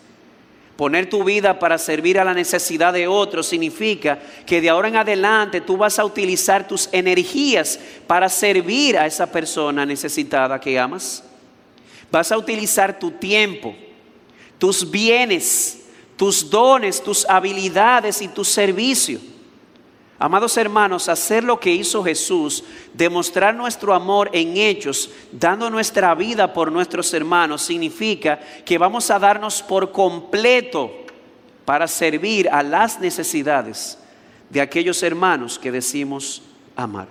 [0.78, 4.96] Poner tu vida para servir a la necesidad de otros significa que de ahora en
[4.96, 7.78] adelante tú vas a utilizar tus energías
[8.08, 11.22] para servir a esa persona necesitada que amas.
[12.10, 13.76] Vas a utilizar tu tiempo,
[14.58, 15.82] tus bienes,
[16.16, 19.20] tus dones, tus habilidades y tu servicio
[20.22, 26.52] Amados hermanos, hacer lo que hizo Jesús, demostrar nuestro amor en hechos, dando nuestra vida
[26.52, 30.92] por nuestros hermanos, significa que vamos a darnos por completo
[31.64, 33.98] para servir a las necesidades
[34.50, 36.42] de aquellos hermanos que decimos
[36.76, 37.08] amar.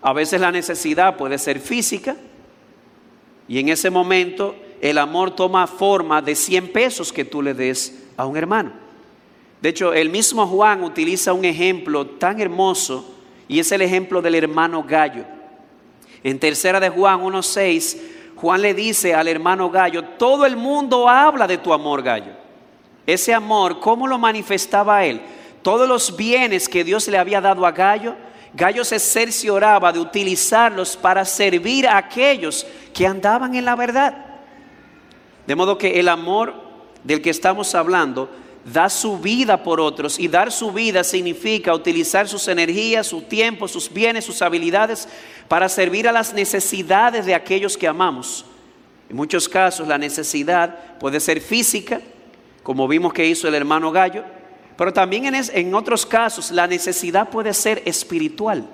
[0.00, 2.14] A veces la necesidad puede ser física
[3.48, 8.04] y en ese momento el amor toma forma de 100 pesos que tú le des
[8.16, 8.85] a un hermano.
[9.66, 13.04] De hecho, el mismo Juan utiliza un ejemplo tan hermoso
[13.48, 15.24] y es el ejemplo del hermano Gallo.
[16.22, 17.98] En tercera de Juan 1.6,
[18.36, 22.30] Juan le dice al hermano Gallo, todo el mundo habla de tu amor, Gallo.
[23.08, 25.20] Ese amor, ¿cómo lo manifestaba él?
[25.62, 28.14] Todos los bienes que Dios le había dado a Gallo,
[28.54, 34.26] Gallo se cercioraba de utilizarlos para servir a aquellos que andaban en la verdad.
[35.44, 36.54] De modo que el amor
[37.02, 42.28] del que estamos hablando da su vida por otros y dar su vida significa utilizar
[42.28, 45.08] sus energías, su tiempo, sus bienes, sus habilidades
[45.46, 48.44] para servir a las necesidades de aquellos que amamos.
[49.08, 52.00] En muchos casos la necesidad puede ser física,
[52.64, 54.24] como vimos que hizo el hermano Gallo,
[54.76, 58.66] pero también en, en otros casos la necesidad puede ser espiritual.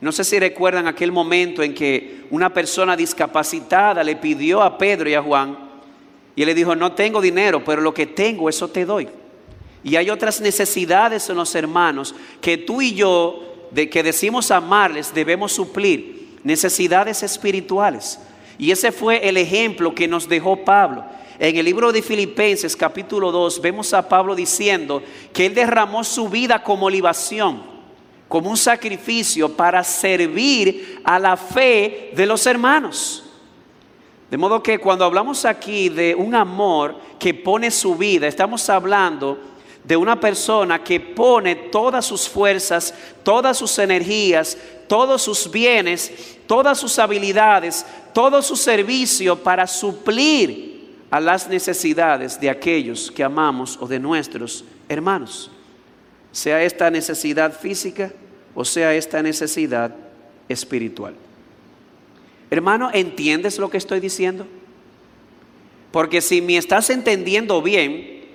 [0.00, 5.10] No sé si recuerdan aquel momento en que una persona discapacitada le pidió a Pedro
[5.10, 5.71] y a Juan
[6.34, 9.08] y él le dijo, no tengo dinero, pero lo que tengo, eso te doy.
[9.84, 15.12] Y hay otras necesidades en los hermanos que tú y yo, de que decimos amarles,
[15.12, 16.38] debemos suplir.
[16.44, 18.18] Necesidades espirituales.
[18.58, 21.04] Y ese fue el ejemplo que nos dejó Pablo.
[21.38, 26.28] En el libro de Filipenses capítulo 2 vemos a Pablo diciendo que él derramó su
[26.28, 27.62] vida como libación,
[28.28, 33.31] como un sacrificio para servir a la fe de los hermanos.
[34.32, 39.38] De modo que cuando hablamos aquí de un amor que pone su vida, estamos hablando
[39.84, 44.56] de una persona que pone todas sus fuerzas, todas sus energías,
[44.88, 52.48] todos sus bienes, todas sus habilidades, todo su servicio para suplir a las necesidades de
[52.48, 55.50] aquellos que amamos o de nuestros hermanos.
[56.30, 58.10] Sea esta necesidad física
[58.54, 59.94] o sea esta necesidad
[60.48, 61.16] espiritual.
[62.52, 64.46] Hermano, ¿entiendes lo que estoy diciendo?
[65.90, 68.26] Porque si me estás entendiendo bien,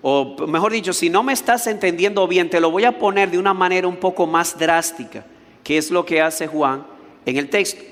[0.00, 3.38] o mejor dicho, si no me estás entendiendo bien, te lo voy a poner de
[3.38, 5.26] una manera un poco más drástica,
[5.64, 6.86] que es lo que hace Juan
[7.26, 7.82] en el texto.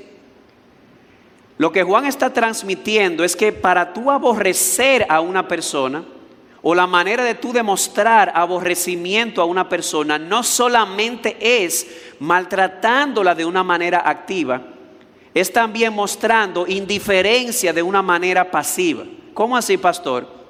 [1.59, 6.05] Lo que Juan está transmitiendo es que para tú aborrecer a una persona,
[6.63, 11.89] o la manera de tú demostrar aborrecimiento a una persona, no solamente es
[12.21, 14.72] maltratándola de una activa, activa,
[15.35, 19.05] es también mostrando indiferencia de una manera pasiva.
[19.33, 20.43] ¿Cómo así, pastor?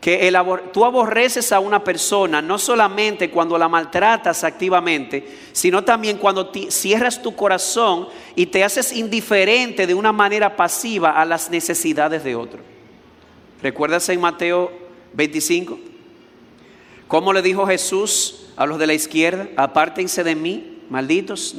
[0.00, 0.32] Que
[0.72, 7.20] tú aborreces a una persona no solamente cuando la maltratas activamente, sino también cuando cierras
[7.20, 12.60] tu corazón y te haces indiferente de una manera pasiva a las necesidades de otro.
[13.62, 14.72] ¿Recuerdas en Mateo
[15.12, 15.78] 25?
[17.08, 19.48] ¿Cómo le dijo Jesús a los de la izquierda?
[19.56, 21.56] Apártense de mí, malditos,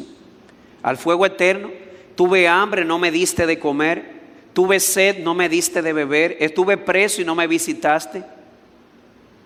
[0.81, 1.80] al fuego eterno
[2.21, 4.05] Tuve hambre, no me diste de comer.
[4.53, 6.38] Tuve sed, no me diste de beber.
[6.39, 8.23] Estuve preso y no me visitaste.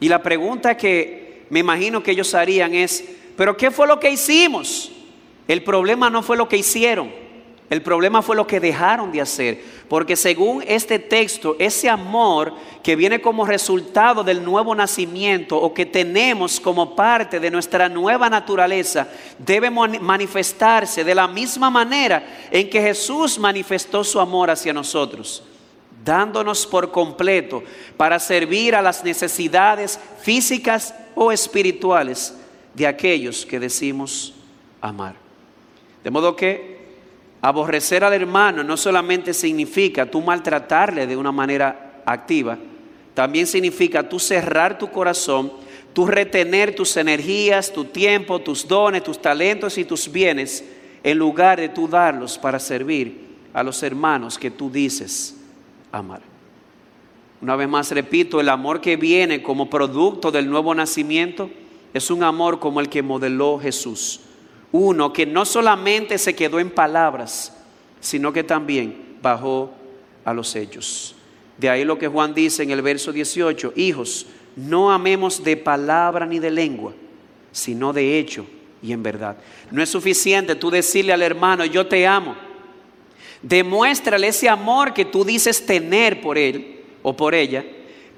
[0.02, 3.02] Y la pregunta que me imagino que ellos harían es,
[3.38, 4.92] ¿pero qué fue lo que hicimos?
[5.48, 7.14] El problema no fue lo que hicieron.
[7.70, 9.64] El problema fue lo que dejaron de hacer.
[9.90, 15.86] Porque según este texto, ese amor que viene como resultado del nuevo nacimiento o que
[15.86, 19.08] tenemos como parte de nuestra nueva naturaleza,
[19.40, 25.44] debe manifestarse de la misma manera en que Jesús manifestó su amor hacia nosotros,
[26.04, 27.64] dándonos por completo
[27.98, 32.36] para servir a las necesidades físicas o espirituales
[32.76, 34.36] de aquellos que decimos
[34.82, 35.16] amar.
[36.04, 36.75] De modo que
[37.48, 42.58] aborrecer al hermano no solamente significa tú maltratarle de una manera activa,
[43.14, 45.54] también significa tú cerrar tu corazón,
[45.94, 50.66] tú retener tus energías, tu tiempo, tus dones, tus talentos y tus bienes,
[51.04, 55.38] en lugar de tú darlos para servir a los hermanos que tú dices
[55.92, 56.22] amar.
[57.42, 61.52] Una vez más repito, el amor que viene como producto del nuevo nacimiento
[61.94, 64.22] es un amor como el que modeló Jesús.
[64.78, 67.54] Uno que no solamente se quedó en palabras,
[68.02, 69.72] sino que también bajó
[70.26, 71.16] a los hechos.
[71.58, 74.26] De ahí lo que Juan dice en el verso 18, hijos,
[74.58, 76.92] no amemos de palabra ni de lengua,
[77.54, 78.46] sino de hecho
[78.82, 79.38] y en verdad.
[79.72, 82.36] No es suficiente tú decirle al hermano, yo te amo.
[83.42, 87.64] Demuéstrale ese amor que tú dices tener por él o por ella,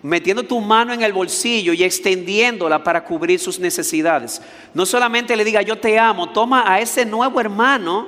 [0.08, 4.42] metiendo tu mano en el bolsillo y extendiéndola para cubrir sus necesidades.
[4.74, 8.08] No solamente le diga yo te amo, toma a ese nuevo hermano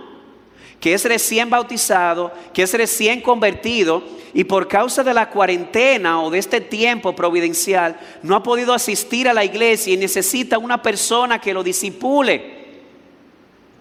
[0.80, 4.02] que es recién bautizado, que es recién convertido
[4.34, 9.28] y por causa de la cuarentena o de este tiempo providencial no ha podido asistir
[9.28, 12.60] a la iglesia y necesita una persona que lo disipule.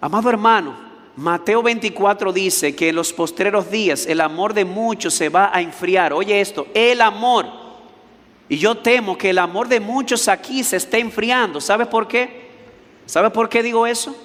[0.01, 0.75] Amado hermano,
[1.15, 5.61] Mateo 24 dice que en los postreros días el amor de muchos se va a
[5.61, 6.11] enfriar.
[6.11, 7.68] Oye esto, el amor.
[8.49, 11.61] Y yo temo que el amor de muchos aquí se esté enfriando.
[11.61, 12.49] ¿Sabe por qué?
[13.05, 14.15] ¿Sabe por qué digo eso?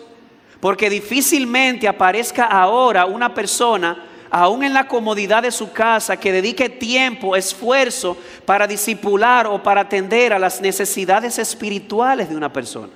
[0.61, 6.71] Porque difícilmente aparezca ahora una persona, aún en la comodidad de su casa, que dedique
[6.71, 12.93] tiempo, esfuerzo para disipular o para atender a las necesidades espirituales de una persona.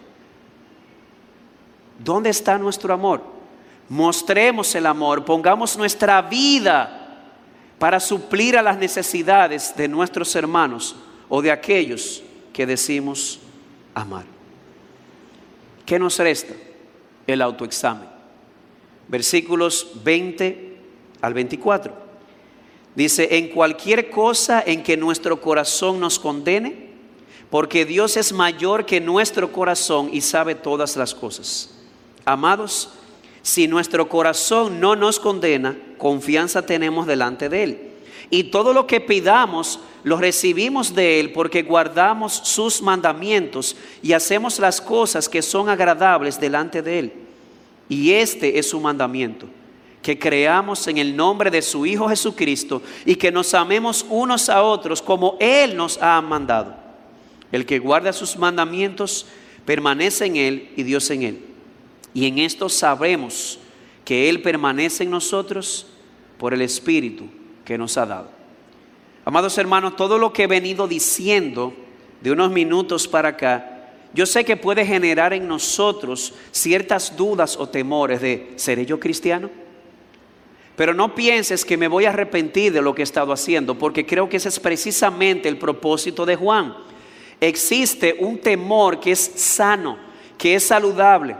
[1.98, 3.22] ¿Dónde está nuestro amor?
[3.90, 7.26] Mostremos el amor, pongamos nuestra vida
[7.78, 10.96] para suplir a las necesidades de nuestros hermanos
[11.28, 13.40] o de aquellos que decimos
[13.94, 14.24] amar.
[15.84, 16.54] ¿Qué nos resta?
[17.28, 18.08] el autoexamen.
[19.06, 20.76] Versículos 20
[21.20, 21.94] al 24.
[22.96, 26.88] Dice, en cualquier cosa en que nuestro corazón nos condene,
[27.48, 31.70] porque Dios es mayor que nuestro corazón y sabe todas las cosas.
[32.24, 32.90] Amados,
[33.42, 37.87] si nuestro corazón no nos condena, confianza tenemos delante de Él.
[38.30, 44.58] Y todo lo que pidamos lo recibimos de Él porque guardamos sus mandamientos y hacemos
[44.58, 47.12] las cosas que son agradables delante de Él.
[47.88, 49.46] Y este es su mandamiento,
[50.02, 54.62] que creamos en el nombre de su Hijo Jesucristo y que nos amemos unos a
[54.62, 56.76] otros como Él nos ha mandado.
[57.50, 59.26] El que guarda sus mandamientos
[59.64, 61.44] permanece en Él y Dios en Él.
[62.12, 63.58] Y en esto sabremos
[64.04, 65.86] que Él permanece en nosotros
[66.38, 67.28] por el Espíritu
[67.68, 68.30] que nos ha dado.
[69.26, 71.74] Amados hermanos, todo lo que he venido diciendo
[72.22, 77.68] de unos minutos para acá, yo sé que puede generar en nosotros ciertas dudas o
[77.68, 79.50] temores de, ¿seré yo cristiano?
[80.76, 84.06] Pero no pienses que me voy a arrepentir de lo que he estado haciendo, porque
[84.06, 86.74] creo que ese es precisamente el propósito de Juan.
[87.38, 89.98] Existe un temor que es sano,
[90.38, 91.36] que es saludable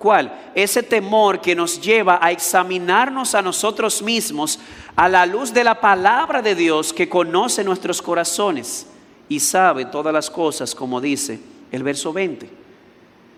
[0.00, 0.32] ¿Cuál?
[0.54, 4.58] Ese temor que nos lleva a examinarnos a nosotros mismos
[4.96, 8.86] a la luz de la palabra de Dios que conoce nuestros corazones
[9.28, 11.38] y sabe todas las cosas, como dice
[11.70, 12.48] el verso 20.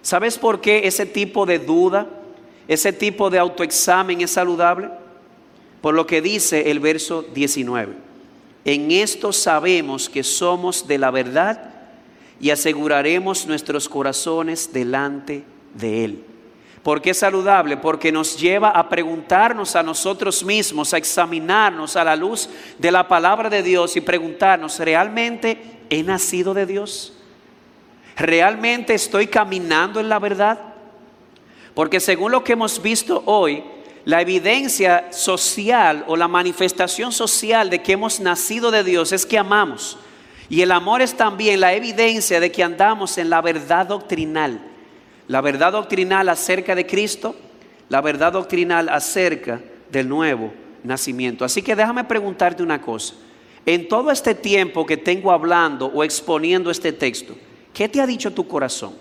[0.02, 2.06] ¿Sabes por qué ese tipo de duda,
[2.68, 4.88] ese tipo de autoexamen es saludable?
[5.80, 7.92] Por lo que dice el verso 19.
[8.64, 11.74] En esto sabemos que somos de la verdad
[12.40, 15.42] y aseguraremos nuestros corazones delante
[15.74, 16.24] de Él.
[16.82, 17.76] ¿Por qué es saludable?
[17.76, 23.06] Porque nos lleva a preguntarnos a nosotros mismos, a examinarnos a la luz de la
[23.06, 27.12] palabra de Dios y preguntarnos, ¿realmente he nacido de Dios?
[28.16, 30.58] ¿Realmente estoy caminando en la verdad?
[31.72, 33.62] Porque según lo que hemos visto hoy,
[34.04, 39.38] la evidencia social o la manifestación social de que hemos nacido de Dios es que
[39.38, 39.98] amamos.
[40.48, 44.71] Y el amor es también la evidencia de que andamos en la verdad doctrinal
[45.32, 47.34] la verdad doctrinal acerca de Cristo,
[47.88, 50.52] la verdad doctrinal acerca del nuevo
[50.84, 51.42] nacimiento.
[51.42, 53.14] Así que déjame preguntarte una cosa.
[53.64, 57.34] En todo este tiempo que tengo hablando o exponiendo este texto,
[57.72, 58.92] ¿qué te ha dicho tu corazón?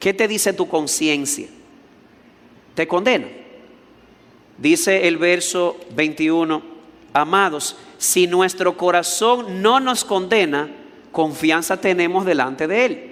[0.00, 1.48] ¿Qué te dice tu conciencia?
[2.74, 3.26] ¿Te condena?
[4.56, 6.62] Dice el verso 21,
[7.12, 10.70] amados, si nuestro corazón no nos condena,
[11.10, 13.11] confianza tenemos delante de Él.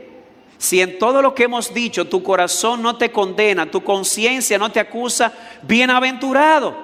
[0.60, 4.70] Si en todo lo que hemos dicho tu corazón no te condena, tu conciencia no
[4.70, 5.32] te acusa,
[5.62, 6.76] bienaventurado.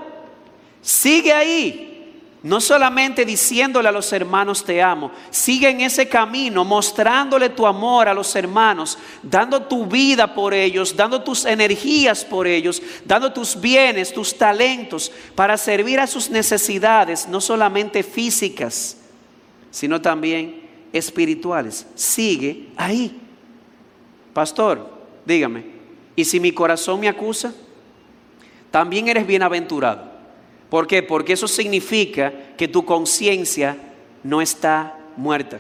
[0.81, 1.93] Sigue ahí.
[2.43, 8.09] No solamente diciéndole a los hermanos te amo, sigue en ese camino mostrándole tu amor
[8.09, 13.61] a los hermanos, dando tu vida por ellos, dando tus energías por ellos, dando tus
[13.61, 18.97] bienes, tus talentos para servir a sus necesidades, no solamente físicas,
[19.71, 20.63] sino también
[20.95, 21.87] espirituales.
[21.95, 23.21] Sigue ahí.
[24.37, 24.87] Pastor,
[25.25, 25.65] dígame,
[26.15, 27.55] ¿y si mi corazón me acusa?
[28.71, 30.03] También eres bienaventurado
[30.69, 31.03] ¿Por qué?
[31.03, 33.79] Porque eso significa que tu conciencia
[34.23, 35.59] no está muerta.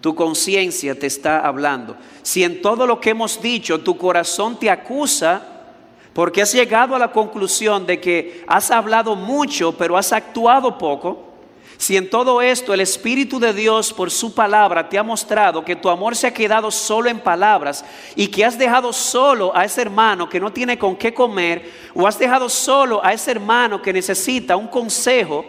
[0.00, 1.94] Tu conciencia te está hablando.
[2.22, 5.46] Si en todo lo que hemos dicho tu corazón te acusa,
[6.14, 11.25] porque has llegado a la conclusión de que has hablado mucho, pero has actuado poco,
[11.78, 15.76] si en todo esto el Espíritu de Dios por su palabra te ha mostrado que
[15.76, 19.82] tu amor se ha quedado solo en palabras y que has dejado solo a ese
[19.82, 23.92] hermano que no tiene con qué comer o has dejado solo a ese hermano que
[23.92, 25.44] necesita un consejo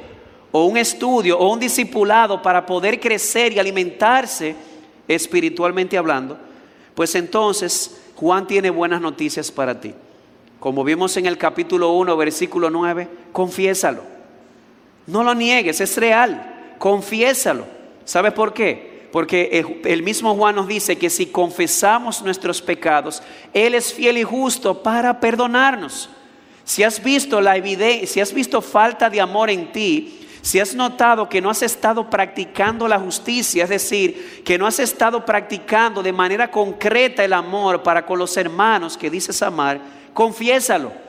[0.51, 4.55] o un estudio o un discipulado para poder crecer y alimentarse
[5.07, 6.37] espiritualmente hablando,
[6.93, 9.93] pues entonces Juan tiene buenas noticias para ti.
[10.59, 14.16] Como vimos en el capítulo 1, versículo 9, confiésalo
[15.07, 16.75] no lo niegues, es real.
[16.77, 17.65] Confiésalo.
[18.05, 19.07] ¿Sabes por qué?
[19.11, 24.23] Porque el mismo Juan nos dice que si confesamos nuestros pecados, Él es fiel y
[24.23, 26.09] justo para perdonarnos.
[26.65, 30.75] Si has visto la evidencia, si has visto falta de amor en ti, si has
[30.75, 36.03] notado que no has estado practicando la justicia, es decir, que no has estado practicando
[36.03, 39.79] de manera concreta el amor para con los hermanos que dices amar,
[40.13, 41.06] confiésalo.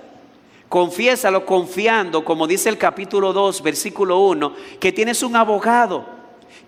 [0.68, 6.04] Confiésalo confiando, como dice el capítulo 2, versículo 1, que tienes un abogado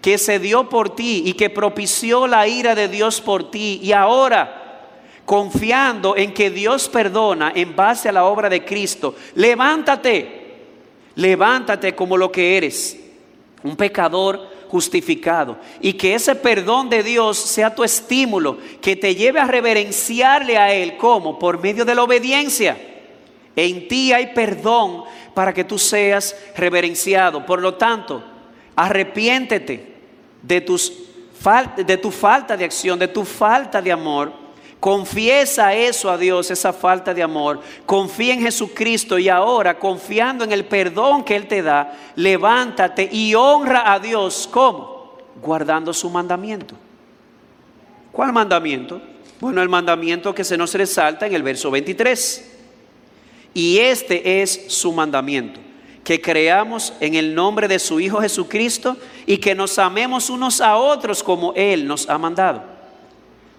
[0.01, 3.79] que se dio por ti y que propició la ira de Dios por ti.
[3.83, 4.87] Y ahora,
[5.27, 10.57] confiando en que Dios perdona en base a la obra de Cristo, levántate,
[11.17, 12.99] levántate como lo que eres,
[13.63, 15.59] un pecador justificado.
[15.83, 20.73] Y que ese perdón de Dios sea tu estímulo, que te lleve a reverenciarle a
[20.73, 22.79] Él como por medio de la obediencia.
[23.57, 27.45] En ti hay perdón para que tú seas reverenciado.
[27.45, 28.23] Por lo tanto,
[28.77, 29.95] arrepiéntete
[30.43, 30.93] de, tus,
[31.77, 34.33] de tu falta de acción, de tu falta de amor.
[34.79, 37.61] Confiesa eso a Dios, esa falta de amor.
[37.85, 43.35] Confía en Jesucristo y ahora, confiando en el perdón que Él te da, levántate y
[43.35, 44.49] honra a Dios.
[44.51, 45.19] ¿Cómo?
[45.43, 46.75] Guardando su mandamiento.
[48.11, 49.03] ¿Cuál mandamiento?
[49.39, 52.50] Bueno, el mandamiento que se nos resalta en el verso 23.
[53.53, 55.61] Y este es su mandamiento,
[56.05, 58.97] que creamos en el nombre de su Hijo Jesucristo
[59.27, 62.63] y que nos amemos unos a otros como Él nos ha mandado.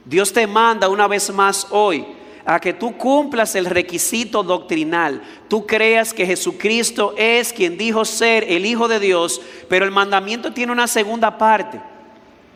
[0.06, 2.06] Dios te manda una vez más hoy
[2.46, 5.22] a que tú cumplas el requisito doctrinal.
[5.48, 10.52] Tú creas que Jesucristo es quien dijo ser el Hijo de Dios, pero el mandamiento
[10.52, 11.80] tiene una segunda parte.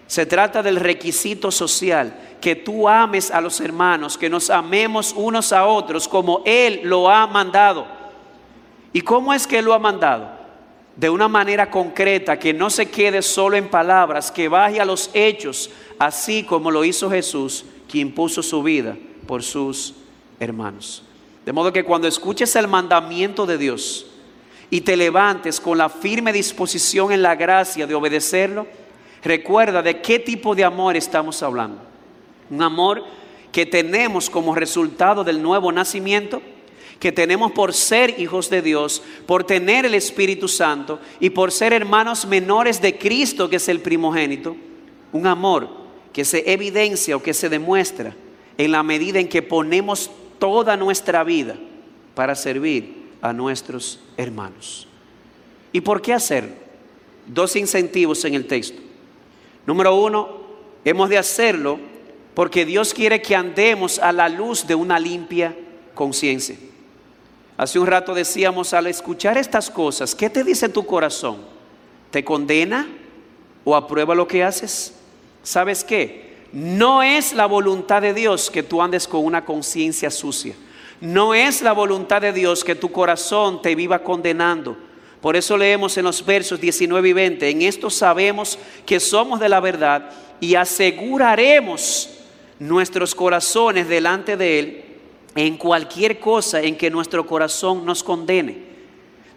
[0.08, 5.52] Se trata del requisito social, que tú ames a los hermanos, que nos amemos unos
[5.52, 7.88] a otros como Él lo ha mandado.
[8.94, 10.30] ¿Y cómo es que Él lo ha mandado?
[10.96, 15.10] De una manera concreta, que no se quede solo en palabras, que baje a los
[15.14, 18.96] hechos, así como lo hizo Jesús, quien puso su vida
[19.28, 19.96] por sus
[20.40, 21.04] hermanos.
[21.46, 24.08] De modo que cuando escuches el mandamiento de Dios
[24.70, 28.66] y te levantes con la firme disposición en la gracia de obedecerlo,
[29.26, 31.82] recuerda de qué tipo de amor estamos hablando.
[32.50, 33.04] Un amor
[33.52, 36.42] que tenemos como resultado del nuevo nacimiento,
[37.00, 41.74] que tenemos por ser hijos de Dios, por tener el Espíritu Santo y por ser
[41.74, 44.56] hermanos menores de Cristo, que es el primogénito.
[45.12, 45.70] Un amor
[46.14, 48.16] que se evidencia o que se demuestra
[48.58, 51.56] en la medida en que ponemos toda nuestra vida
[52.14, 54.88] para servir a nuestros hermanos.
[55.72, 56.54] ¿Y por qué hacerlo?
[57.26, 58.82] Dos incentivos en el texto.
[59.66, 60.30] Número uno,
[60.84, 61.80] hemos de hacerlo
[62.34, 65.56] porque Dios quiere que andemos a la luz de una limpia
[65.94, 66.56] conciencia.
[67.58, 71.38] Hace un rato decíamos, al escuchar estas cosas, ¿qué te dice tu corazón?
[72.12, 72.88] ¿Te condena
[73.64, 74.94] o aprueba lo que haces?
[75.42, 76.36] ¿Sabes qué?
[76.52, 80.56] No es la voluntad de Dios que tú andes con una conciencia sucia.
[81.00, 84.78] No es la voluntad de Dios que tu corazón te viva condenando.
[85.26, 89.50] Por eso leemos en los versos 19 y 20, en esto sabemos que somos de
[89.50, 92.12] la verdad y aseguraremos
[92.60, 94.86] nuestros corazones delante de Él
[95.34, 98.66] en cualquier cosa en que nuestro corazón nos condene.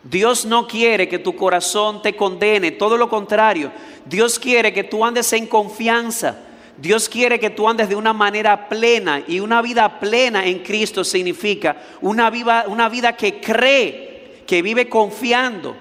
[0.05, 3.73] Dios no quiere que tu corazón te condene, todo lo contrario.
[4.05, 6.39] Dios quiere que tú andes en confianza.
[6.77, 11.03] Dios quiere que tú andes de una manera plena y una vida plena en Cristo
[11.03, 12.31] significa una,
[12.67, 14.08] una vida que cree
[14.49, 15.77] que vive confiando,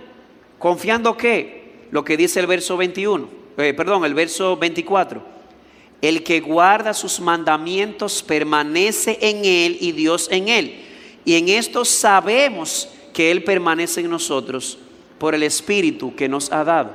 [0.59, 1.87] ¿Confiando qué?
[1.91, 5.21] Lo que dice el verso 21, eh, perdón, el verso 24.
[6.01, 10.83] El que guarda sus mandamientos permanece en él y Dios en él.
[11.25, 14.77] Y en esto sabemos que Él permanece en nosotros
[15.17, 16.91] por el Espíritu que nos ha dado.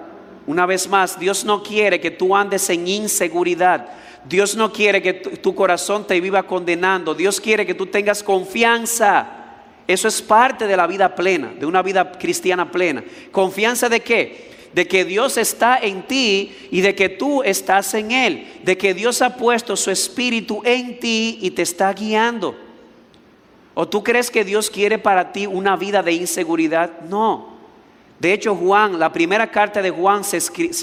[0.46, 3.88] Una vez más, Dios no quiere que tú andes en inseguridad.
[4.24, 7.14] Dios no quiere que tu corazón te viva condenando.
[7.14, 9.41] Dios quiere que tú tengas confianza.
[9.86, 13.02] Eso es parte de la vida plena, de una vida cristiana plena.
[13.30, 14.52] ¿Confianza de qué?
[14.72, 18.46] De que Dios está en ti y de que tú estás en Él.
[18.62, 22.56] De que Dios ha puesto su espíritu en ti y te está guiando.
[23.74, 27.00] ¿O tú crees que Dios quiere para ti una vida de inseguridad?
[27.02, 27.52] No.
[28.18, 30.36] De hecho, Juan, la primera carta de Juan se,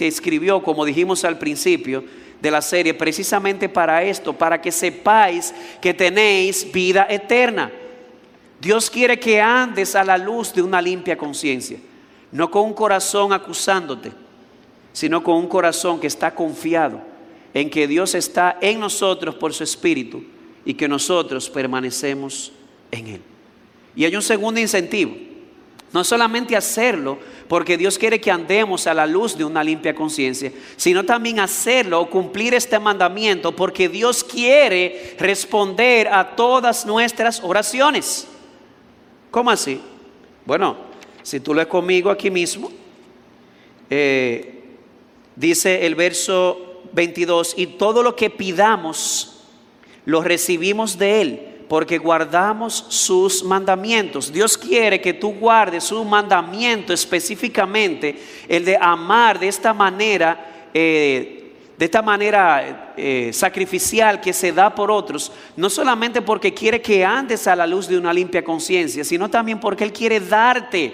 [0.05, 2.03] escribió, como dijimos al principio
[2.41, 7.71] de la serie, precisamente para esto, para que sepáis que tenéis vida eterna.
[8.59, 11.79] Dios quiere que andes a la luz de una limpia conciencia,
[12.31, 14.11] no con un corazón acusándote,
[14.91, 17.01] sino con un corazón que está confiado
[17.53, 20.23] en que Dios está en nosotros por su Espíritu
[20.65, 22.51] y que nosotros permanecemos
[22.91, 23.21] en Él.
[23.95, 25.15] Y hay un segundo incentivo.
[25.91, 30.51] No solamente hacerlo porque Dios quiere que andemos a la luz de una limpia conciencia,
[30.75, 38.27] sino también hacerlo o cumplir este mandamiento porque Dios quiere responder a todas nuestras oraciones.
[39.31, 39.79] ¿Cómo así?
[40.45, 40.75] Bueno,
[41.21, 42.71] si tú lees conmigo aquí mismo,
[43.89, 44.63] eh,
[45.35, 49.43] dice el verso 22, y todo lo que pidamos,
[50.05, 54.33] lo recibimos de Él porque guardamos sus mandamientos.
[54.33, 61.38] Dios quiere que tú guardes su mandamiento específicamente, el de amar de esta manera, eh,
[61.79, 67.05] de esta manera eh, sacrificial que se da por otros, no solamente porque quiere que
[67.05, 70.93] andes a la luz de una limpia conciencia, sino también porque Él quiere darte.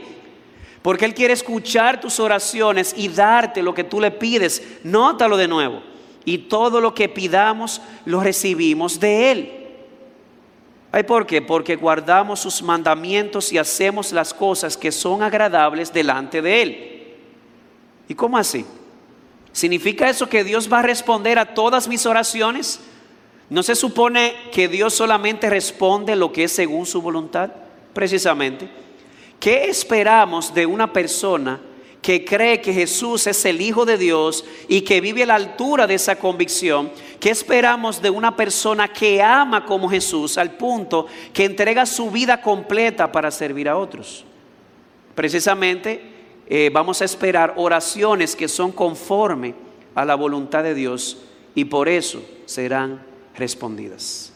[0.84, 4.62] Porque Él quiere escuchar tus oraciones y darte lo que tú le pides.
[4.84, 5.82] Nótalo de nuevo.
[6.24, 9.68] Y todo lo que pidamos lo recibimos de Él.
[11.08, 11.42] ¿Por qué?
[11.42, 17.16] Porque guardamos sus mandamientos y hacemos las cosas que son agradables delante de Él.
[18.08, 18.64] ¿Y cómo así?
[19.56, 22.82] ¿Significa eso que Dios va a responder a todas mis oraciones?
[23.50, 27.52] ¿No se supone que Dios solamente responde lo que es según su voluntad?
[27.94, 28.70] Precisamente.
[29.40, 31.62] ¿Qué esperamos de una persona
[32.02, 35.88] que cree que Jesús es el Hijo de Dios y que vive a la altura
[35.88, 36.92] de esa convicción,
[37.22, 42.42] ¿qué esperamos de una persona que ama como Jesús al punto que entrega su vida
[42.42, 44.26] completa para servir a otros?
[45.16, 46.15] Precisamente
[46.48, 49.56] eh, vamos a esperar oraciones que son conforme
[49.96, 51.18] a la voluntad de Dios
[51.56, 53.02] y por eso serán
[53.36, 54.32] respondidas.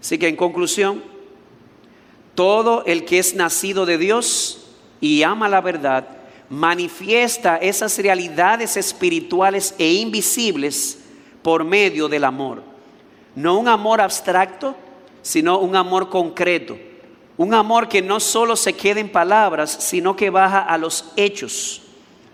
[0.00, 1.02] Así que en conclusión,
[2.34, 4.66] todo el que es nacido de Dios
[5.00, 6.08] y ama la verdad,
[6.50, 10.98] manifiesta esas realidades espirituales e invisibles
[11.42, 12.62] por medio del amor.
[13.34, 14.74] No un amor abstracto,
[15.22, 16.76] sino un amor concreto.
[17.36, 21.82] Un amor que no solo se queda en palabras, sino que baja a los hechos.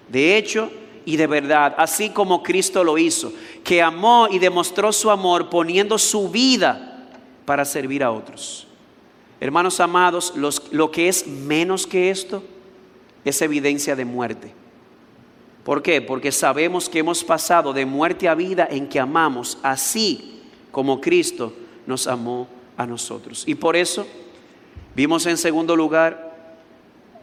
[0.08, 0.70] De hecho
[1.04, 3.32] y de verdad, así como Cristo lo hizo,
[3.64, 7.08] que amó y demostró su amor poniendo su vida
[7.44, 8.66] para servir a otros.
[9.40, 10.34] Hermanos amados,
[10.70, 12.42] lo que es menos que esto,
[13.24, 14.52] es evidencia de muerte.
[15.64, 16.00] ¿Por qué?
[16.00, 20.40] Porque sabemos que hemos pasado de muerte a vida en que amamos así
[20.70, 21.52] como Cristo
[21.86, 23.44] nos amó a nosotros.
[23.46, 24.06] Y por eso
[24.94, 26.30] vimos en segundo lugar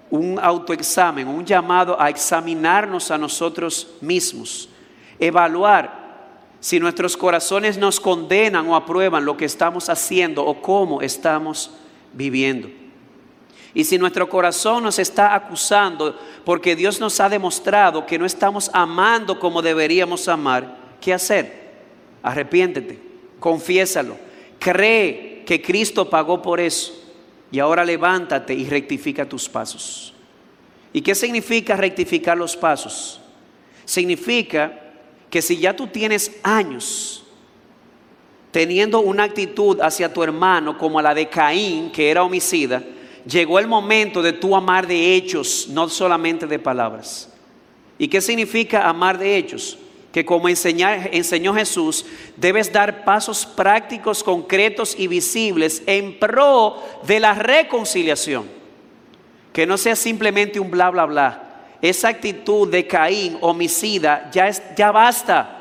[0.09, 4.69] un autoexamen, un llamado a examinarnos a nosotros mismos,
[5.19, 6.07] evaluar
[6.59, 11.71] si nuestros corazones nos condenan o aprueban lo que estamos haciendo o cómo estamos
[12.13, 12.69] viviendo.
[13.73, 18.71] Y si nuestro corazón nos está acusando porque Dios nos ha demostrado que no estamos
[18.73, 21.67] amando como deberíamos amar, ¿qué hacer?
[22.23, 22.99] Arrepiéntete,
[23.39, 24.17] confiésalo,
[24.57, 27.06] cree que Cristo pagó por eso
[27.51, 30.13] y ahora levántate y rectifica tus pasos.
[30.93, 33.21] ¿Y qué significa rectificar los pasos?
[33.85, 34.81] Significa
[35.29, 37.23] que si ya tú tienes años
[38.51, 42.81] teniendo una actitud hacia tu hermano como la de Caín, que era homicida,
[43.25, 47.29] llegó el momento de tú amar de hechos, no solamente de palabras.
[47.99, 49.77] ¿Y qué significa amar de hechos?
[50.11, 52.05] Que como enseñó Jesús,
[52.37, 58.45] debes dar pasos prácticos, concretos y visibles en pro de la reconciliación.
[59.53, 61.43] Que no sea simplemente un bla, bla, bla.
[61.81, 65.57] Esa actitud de Caín, homicida, ya, es, ya basta.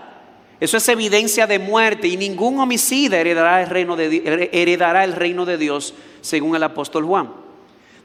[0.59, 5.45] Eso es evidencia de muerte y ningún homicida heredará el reino de, heredará el reino
[5.45, 5.93] de Dios,
[6.23, 7.46] según el apóstol Juan.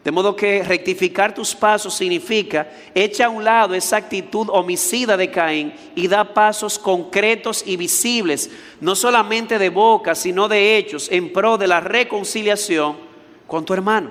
[0.04, 5.30] De modo que rectificar tus pasos significa echa a un lado esa actitud homicida de
[5.30, 8.50] Caín y da pasos concretos y visibles,
[8.80, 12.98] no solamente de boca, sino de hechos, en pro de la reconciliación
[13.46, 14.10] con tu hermano.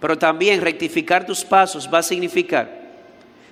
[0.00, 2.78] Pero también rectificar tus pasos va a significar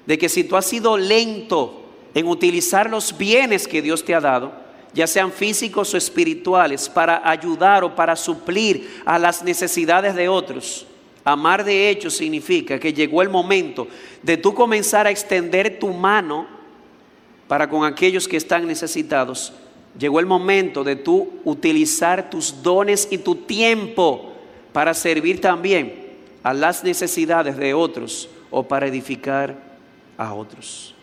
[0.06, 1.82] de que si tú has sido lento
[2.14, 4.65] en utilizar los bienes que Dios te ha dado,
[4.96, 10.86] ya sean físicos o espirituales, para ayudar o para suplir a las necesidades de otros.
[11.22, 13.86] Amar de hecho significa que llegó el momento
[14.22, 16.46] de tú comenzar a extender tu mano
[17.46, 19.52] para con aquellos que están necesitados.
[19.98, 24.32] Llegó el momento de tú utilizar tus dones y tu tiempo
[24.72, 26.06] para servir también
[26.42, 29.54] a las necesidades de otros o para edificar
[30.16, 30.95] a otros.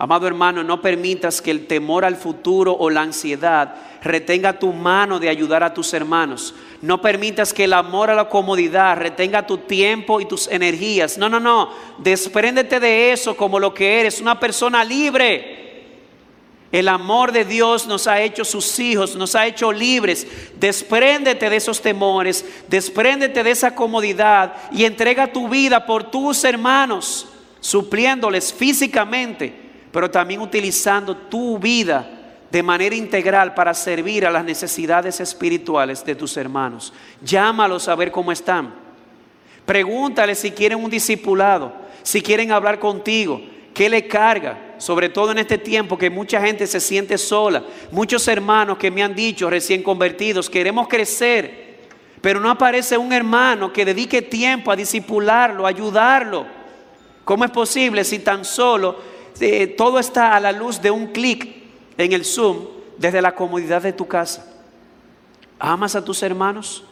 [0.00, 5.18] Amado hermano, no permitas que el temor al futuro o la ansiedad retenga tu mano
[5.18, 6.54] de ayudar a tus hermanos.
[6.80, 11.18] No permitas que el amor a la comodidad retenga tu tiempo y tus energías.
[11.18, 11.68] No, no, no.
[11.98, 15.84] Despréndete de eso como lo que eres, una persona libre.
[16.72, 20.26] El amor de Dios nos ha hecho sus hijos, nos ha hecho libres.
[20.58, 27.28] Despréndete de esos temores, despréndete de esa comodidad y entrega tu vida por tus hermanos,
[27.60, 32.08] supliéndoles físicamente pero también utilizando tu vida
[32.50, 36.92] de manera integral para servir a las necesidades espirituales de tus hermanos.
[37.22, 38.74] Llámalos a ver cómo están.
[39.64, 41.72] Pregúntales si quieren un discipulado,
[42.02, 43.40] si quieren hablar contigo,
[43.72, 47.62] qué le carga, sobre todo en este tiempo que mucha gente se siente sola.
[47.92, 51.78] Muchos hermanos que me han dicho recién convertidos, queremos crecer,
[52.20, 56.46] pero no aparece un hermano que dedique tiempo a discipularlo, a ayudarlo.
[57.24, 59.09] ¿Cómo es posible si tan solo
[59.76, 61.48] todo está a la luz de un clic
[61.96, 62.66] en el Zoom
[62.98, 64.46] desde la comodidad de tu casa.
[65.58, 66.84] ¿Amas a tus hermanos?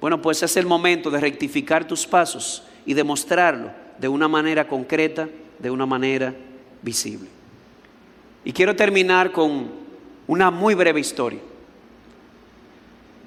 [0.00, 5.28] Bueno, pues es el momento de rectificar tus pasos y demostrarlo de una manera concreta,
[5.58, 6.34] de una manera
[6.82, 7.28] visible.
[8.44, 9.70] Y quiero terminar con
[10.26, 11.40] una muy breve historia.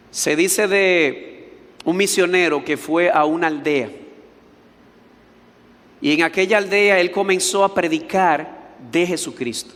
[0.10, 1.54] Se dice de
[1.86, 3.89] un misionero que fue a una aldea
[6.04, 9.74] y en aquella aldea él comenzó a predicar de Jesucristo.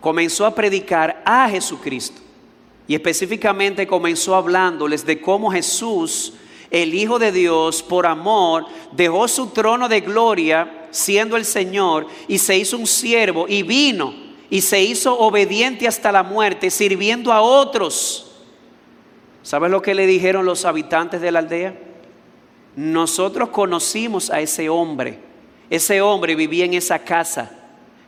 [0.00, 2.20] Comenzó a predicar a Jesucristo.
[2.88, 6.32] Y específicamente comenzó hablándoles de cómo Jesús,
[6.68, 12.38] el Hijo de Dios, por amor, dejó su trono de gloria siendo el Señor y
[12.38, 14.12] se hizo un siervo y vino
[14.50, 18.32] y se hizo obediente hasta la muerte, sirviendo a otros.
[19.44, 21.93] ¿Sabes lo que le dijeron los habitantes de la aldea?
[22.76, 25.18] Nosotros conocimos a ese hombre.
[25.70, 27.50] Ese hombre vivía en esa casa,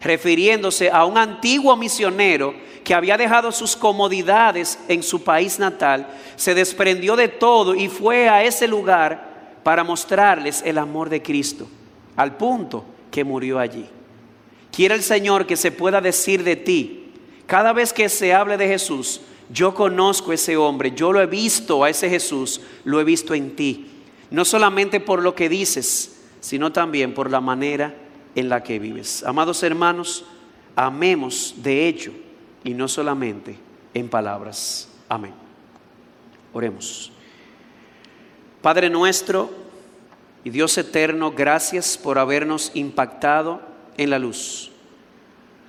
[0.01, 2.55] refiriéndose a un antiguo misionero
[2.85, 6.07] que había dejado sus comodidades en su país natal,
[6.37, 11.67] se desprendió de todo y fue a ese lugar para mostrarles el amor de Cristo,
[12.15, 13.87] al punto que murió allí.
[14.71, 17.13] Quiere el Señor que se pueda decir de ti,
[17.47, 21.27] cada vez que se hable de Jesús, yo conozco a ese hombre, yo lo he
[21.27, 23.96] visto a ese Jesús, lo he visto en ti
[24.31, 27.95] no solamente por lo que dices, sino también por la manera
[28.35, 29.23] en la que vives.
[29.25, 30.25] Amados hermanos,
[30.75, 32.13] amemos de hecho
[32.65, 33.57] y no solamente
[33.95, 34.89] en palabras.
[35.09, 35.33] Amén.
[36.53, 37.13] Oremos.
[38.63, 39.51] Padre nuestro
[40.45, 43.61] y Dios eterno, gracias por habernos impactado
[43.97, 44.71] en la luz,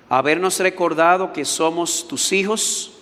[0.08, 2.92] habernos recordado que somos tus hijos,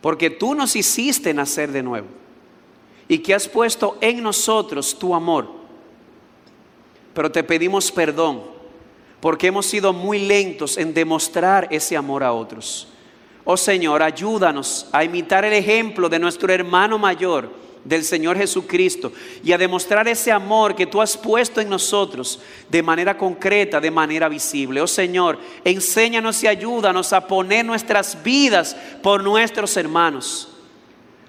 [0.00, 2.19] porque tú nos hiciste nacer de nuevo
[3.10, 5.50] y que has puesto en nosotros tu amor.
[7.12, 8.40] Pero te pedimos perdón
[9.18, 12.86] porque hemos sido muy lentos en demostrar ese amor a otros.
[13.44, 17.50] Oh Señor, ayúdanos a imitar el ejemplo de nuestro hermano mayor,
[17.84, 22.38] del Señor Jesucristo, y a demostrar ese amor que tú has puesto en nosotros
[22.68, 24.80] de manera concreta, de manera visible.
[24.80, 30.48] Oh Señor, enséñanos y ayúdanos a poner nuestras vidas por nuestros hermanos,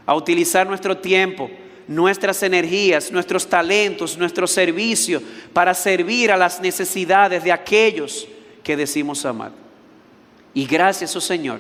[0.06, 1.50] a utilizar nuestro tiempo
[1.92, 5.22] nuestras energías, nuestros talentos, nuestro servicio
[5.52, 8.28] para servir a las necesidades de aquellos
[8.64, 9.52] que decimos amar.
[10.54, 11.60] Y gracias, oh Señor,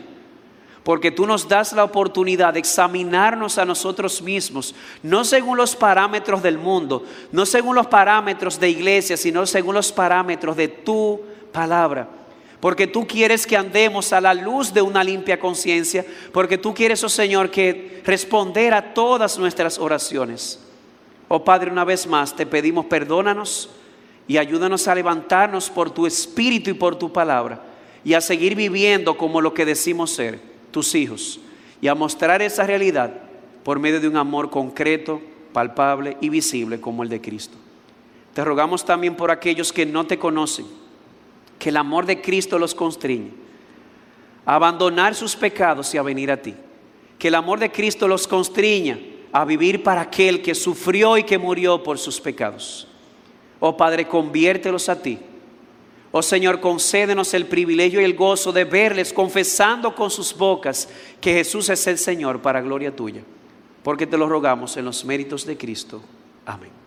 [0.84, 4.73] porque tú nos das la oportunidad de examinarnos a nosotros mismos,
[5.03, 9.91] no según los parámetros del mundo, no según los parámetros de iglesia, sino según los
[9.91, 11.21] parámetros de tu
[11.51, 12.20] palabra
[12.62, 17.03] porque tú quieres que andemos a la luz de una limpia conciencia, porque tú quieres,
[17.03, 20.59] oh Señor, que responder a todas nuestras oraciones.
[21.28, 23.70] Oh Padre, una vez más te pedimos perdónanos
[24.28, 27.64] y ayúdanos a levantarnos por tu espíritu y por tu palabra
[28.03, 30.39] y a seguir viviendo como lo que decimos ser,
[30.70, 31.39] tus hijos,
[31.82, 33.12] y a mostrar esa realidad
[33.64, 35.20] por medio de un amor concreto
[35.51, 37.57] palpable y visible como el de Cristo.
[38.34, 40.66] Te rogamos también por aquellos que no te conocen,
[41.62, 43.30] que el amor de Cristo los constriñe
[44.47, 46.55] a abandonar sus pecados y a venir a ti.
[47.20, 48.97] Que el amor de Cristo los constriña
[49.32, 52.88] a vivir para aquel que sufrió y que murió por sus pecados.
[53.59, 55.20] Oh Padre, conviértelos a ti.
[56.12, 60.89] Oh Señor, concédenos el privilegio y el gozo de verles confesando con sus bocas
[61.22, 63.22] que Jesús es el Señor para gloria tuya.
[63.84, 66.01] Porque te lo rogamos en los méritos de Cristo.
[66.43, 66.80] Amén.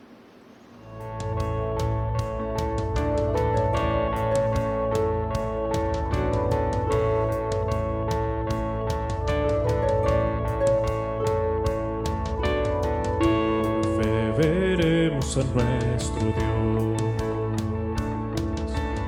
[15.42, 17.02] Nuestro Dios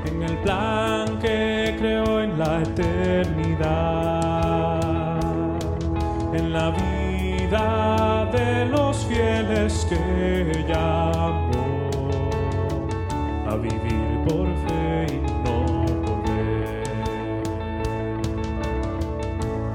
[0.06, 3.60] en el plan que creó en la eternidad,
[6.34, 12.00] en la vida de los fieles que llamó
[13.48, 16.82] a vivir por fe y no por ver.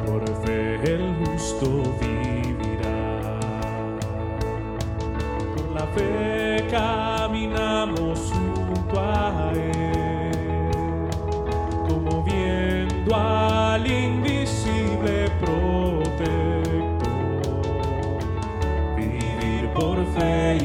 [0.06, 1.68] Por fe el justo
[2.02, 2.11] vivirá.
[5.96, 11.10] Fe caminamos junto a Él,
[11.88, 16.72] como viendo al invisible protector.
[18.96, 20.58] Vivir por fe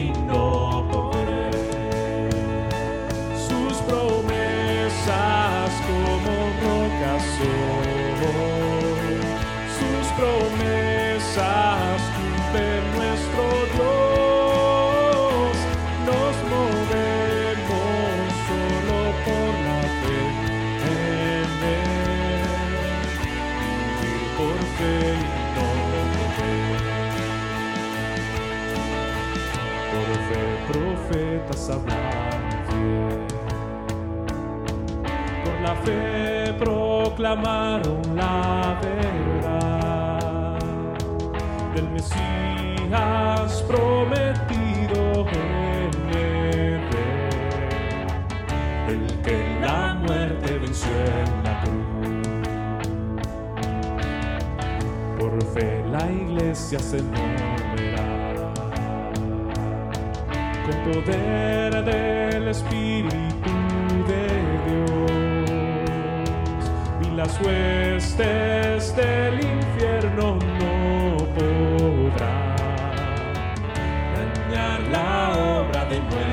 [35.86, 40.58] fe proclamaron la verdad
[41.74, 46.82] del Mesías prometido en Edén,
[48.88, 51.86] el que la muerte venció en la cruz.
[55.18, 58.52] Por fe la iglesia se moverá
[60.64, 63.35] con poder del Espíritu
[67.26, 72.56] las huestes del infierno no podrán
[74.14, 76.25] dañar la obra de nuestro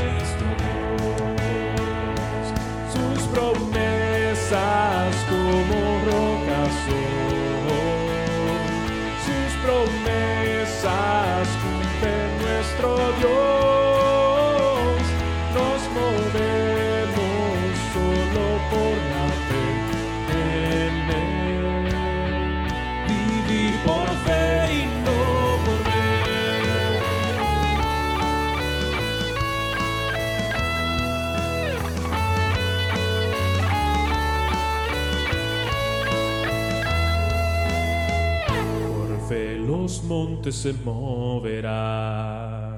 [39.84, 42.78] los montes se moverán.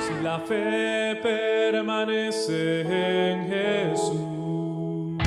[0.00, 5.22] Si la fe permanece en Jesús,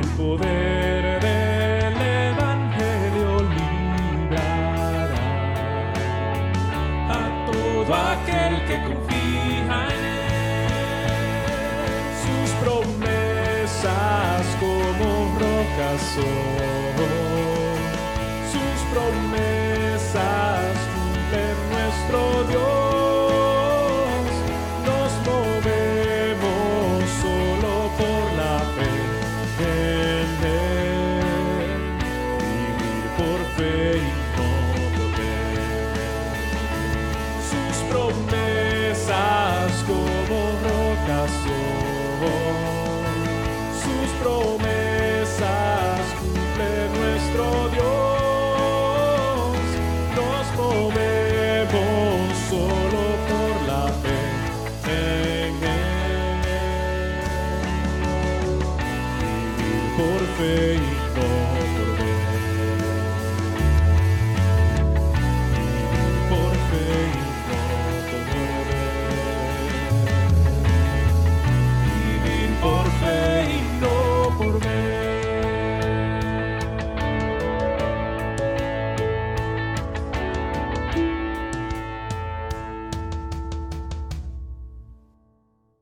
[0.00, 1.96] el poder del
[2.32, 5.26] Evangelio librará
[7.10, 10.24] a todo aquel que confía en Él.
[12.24, 15.06] Sus promesas como
[15.38, 16.63] rocas son.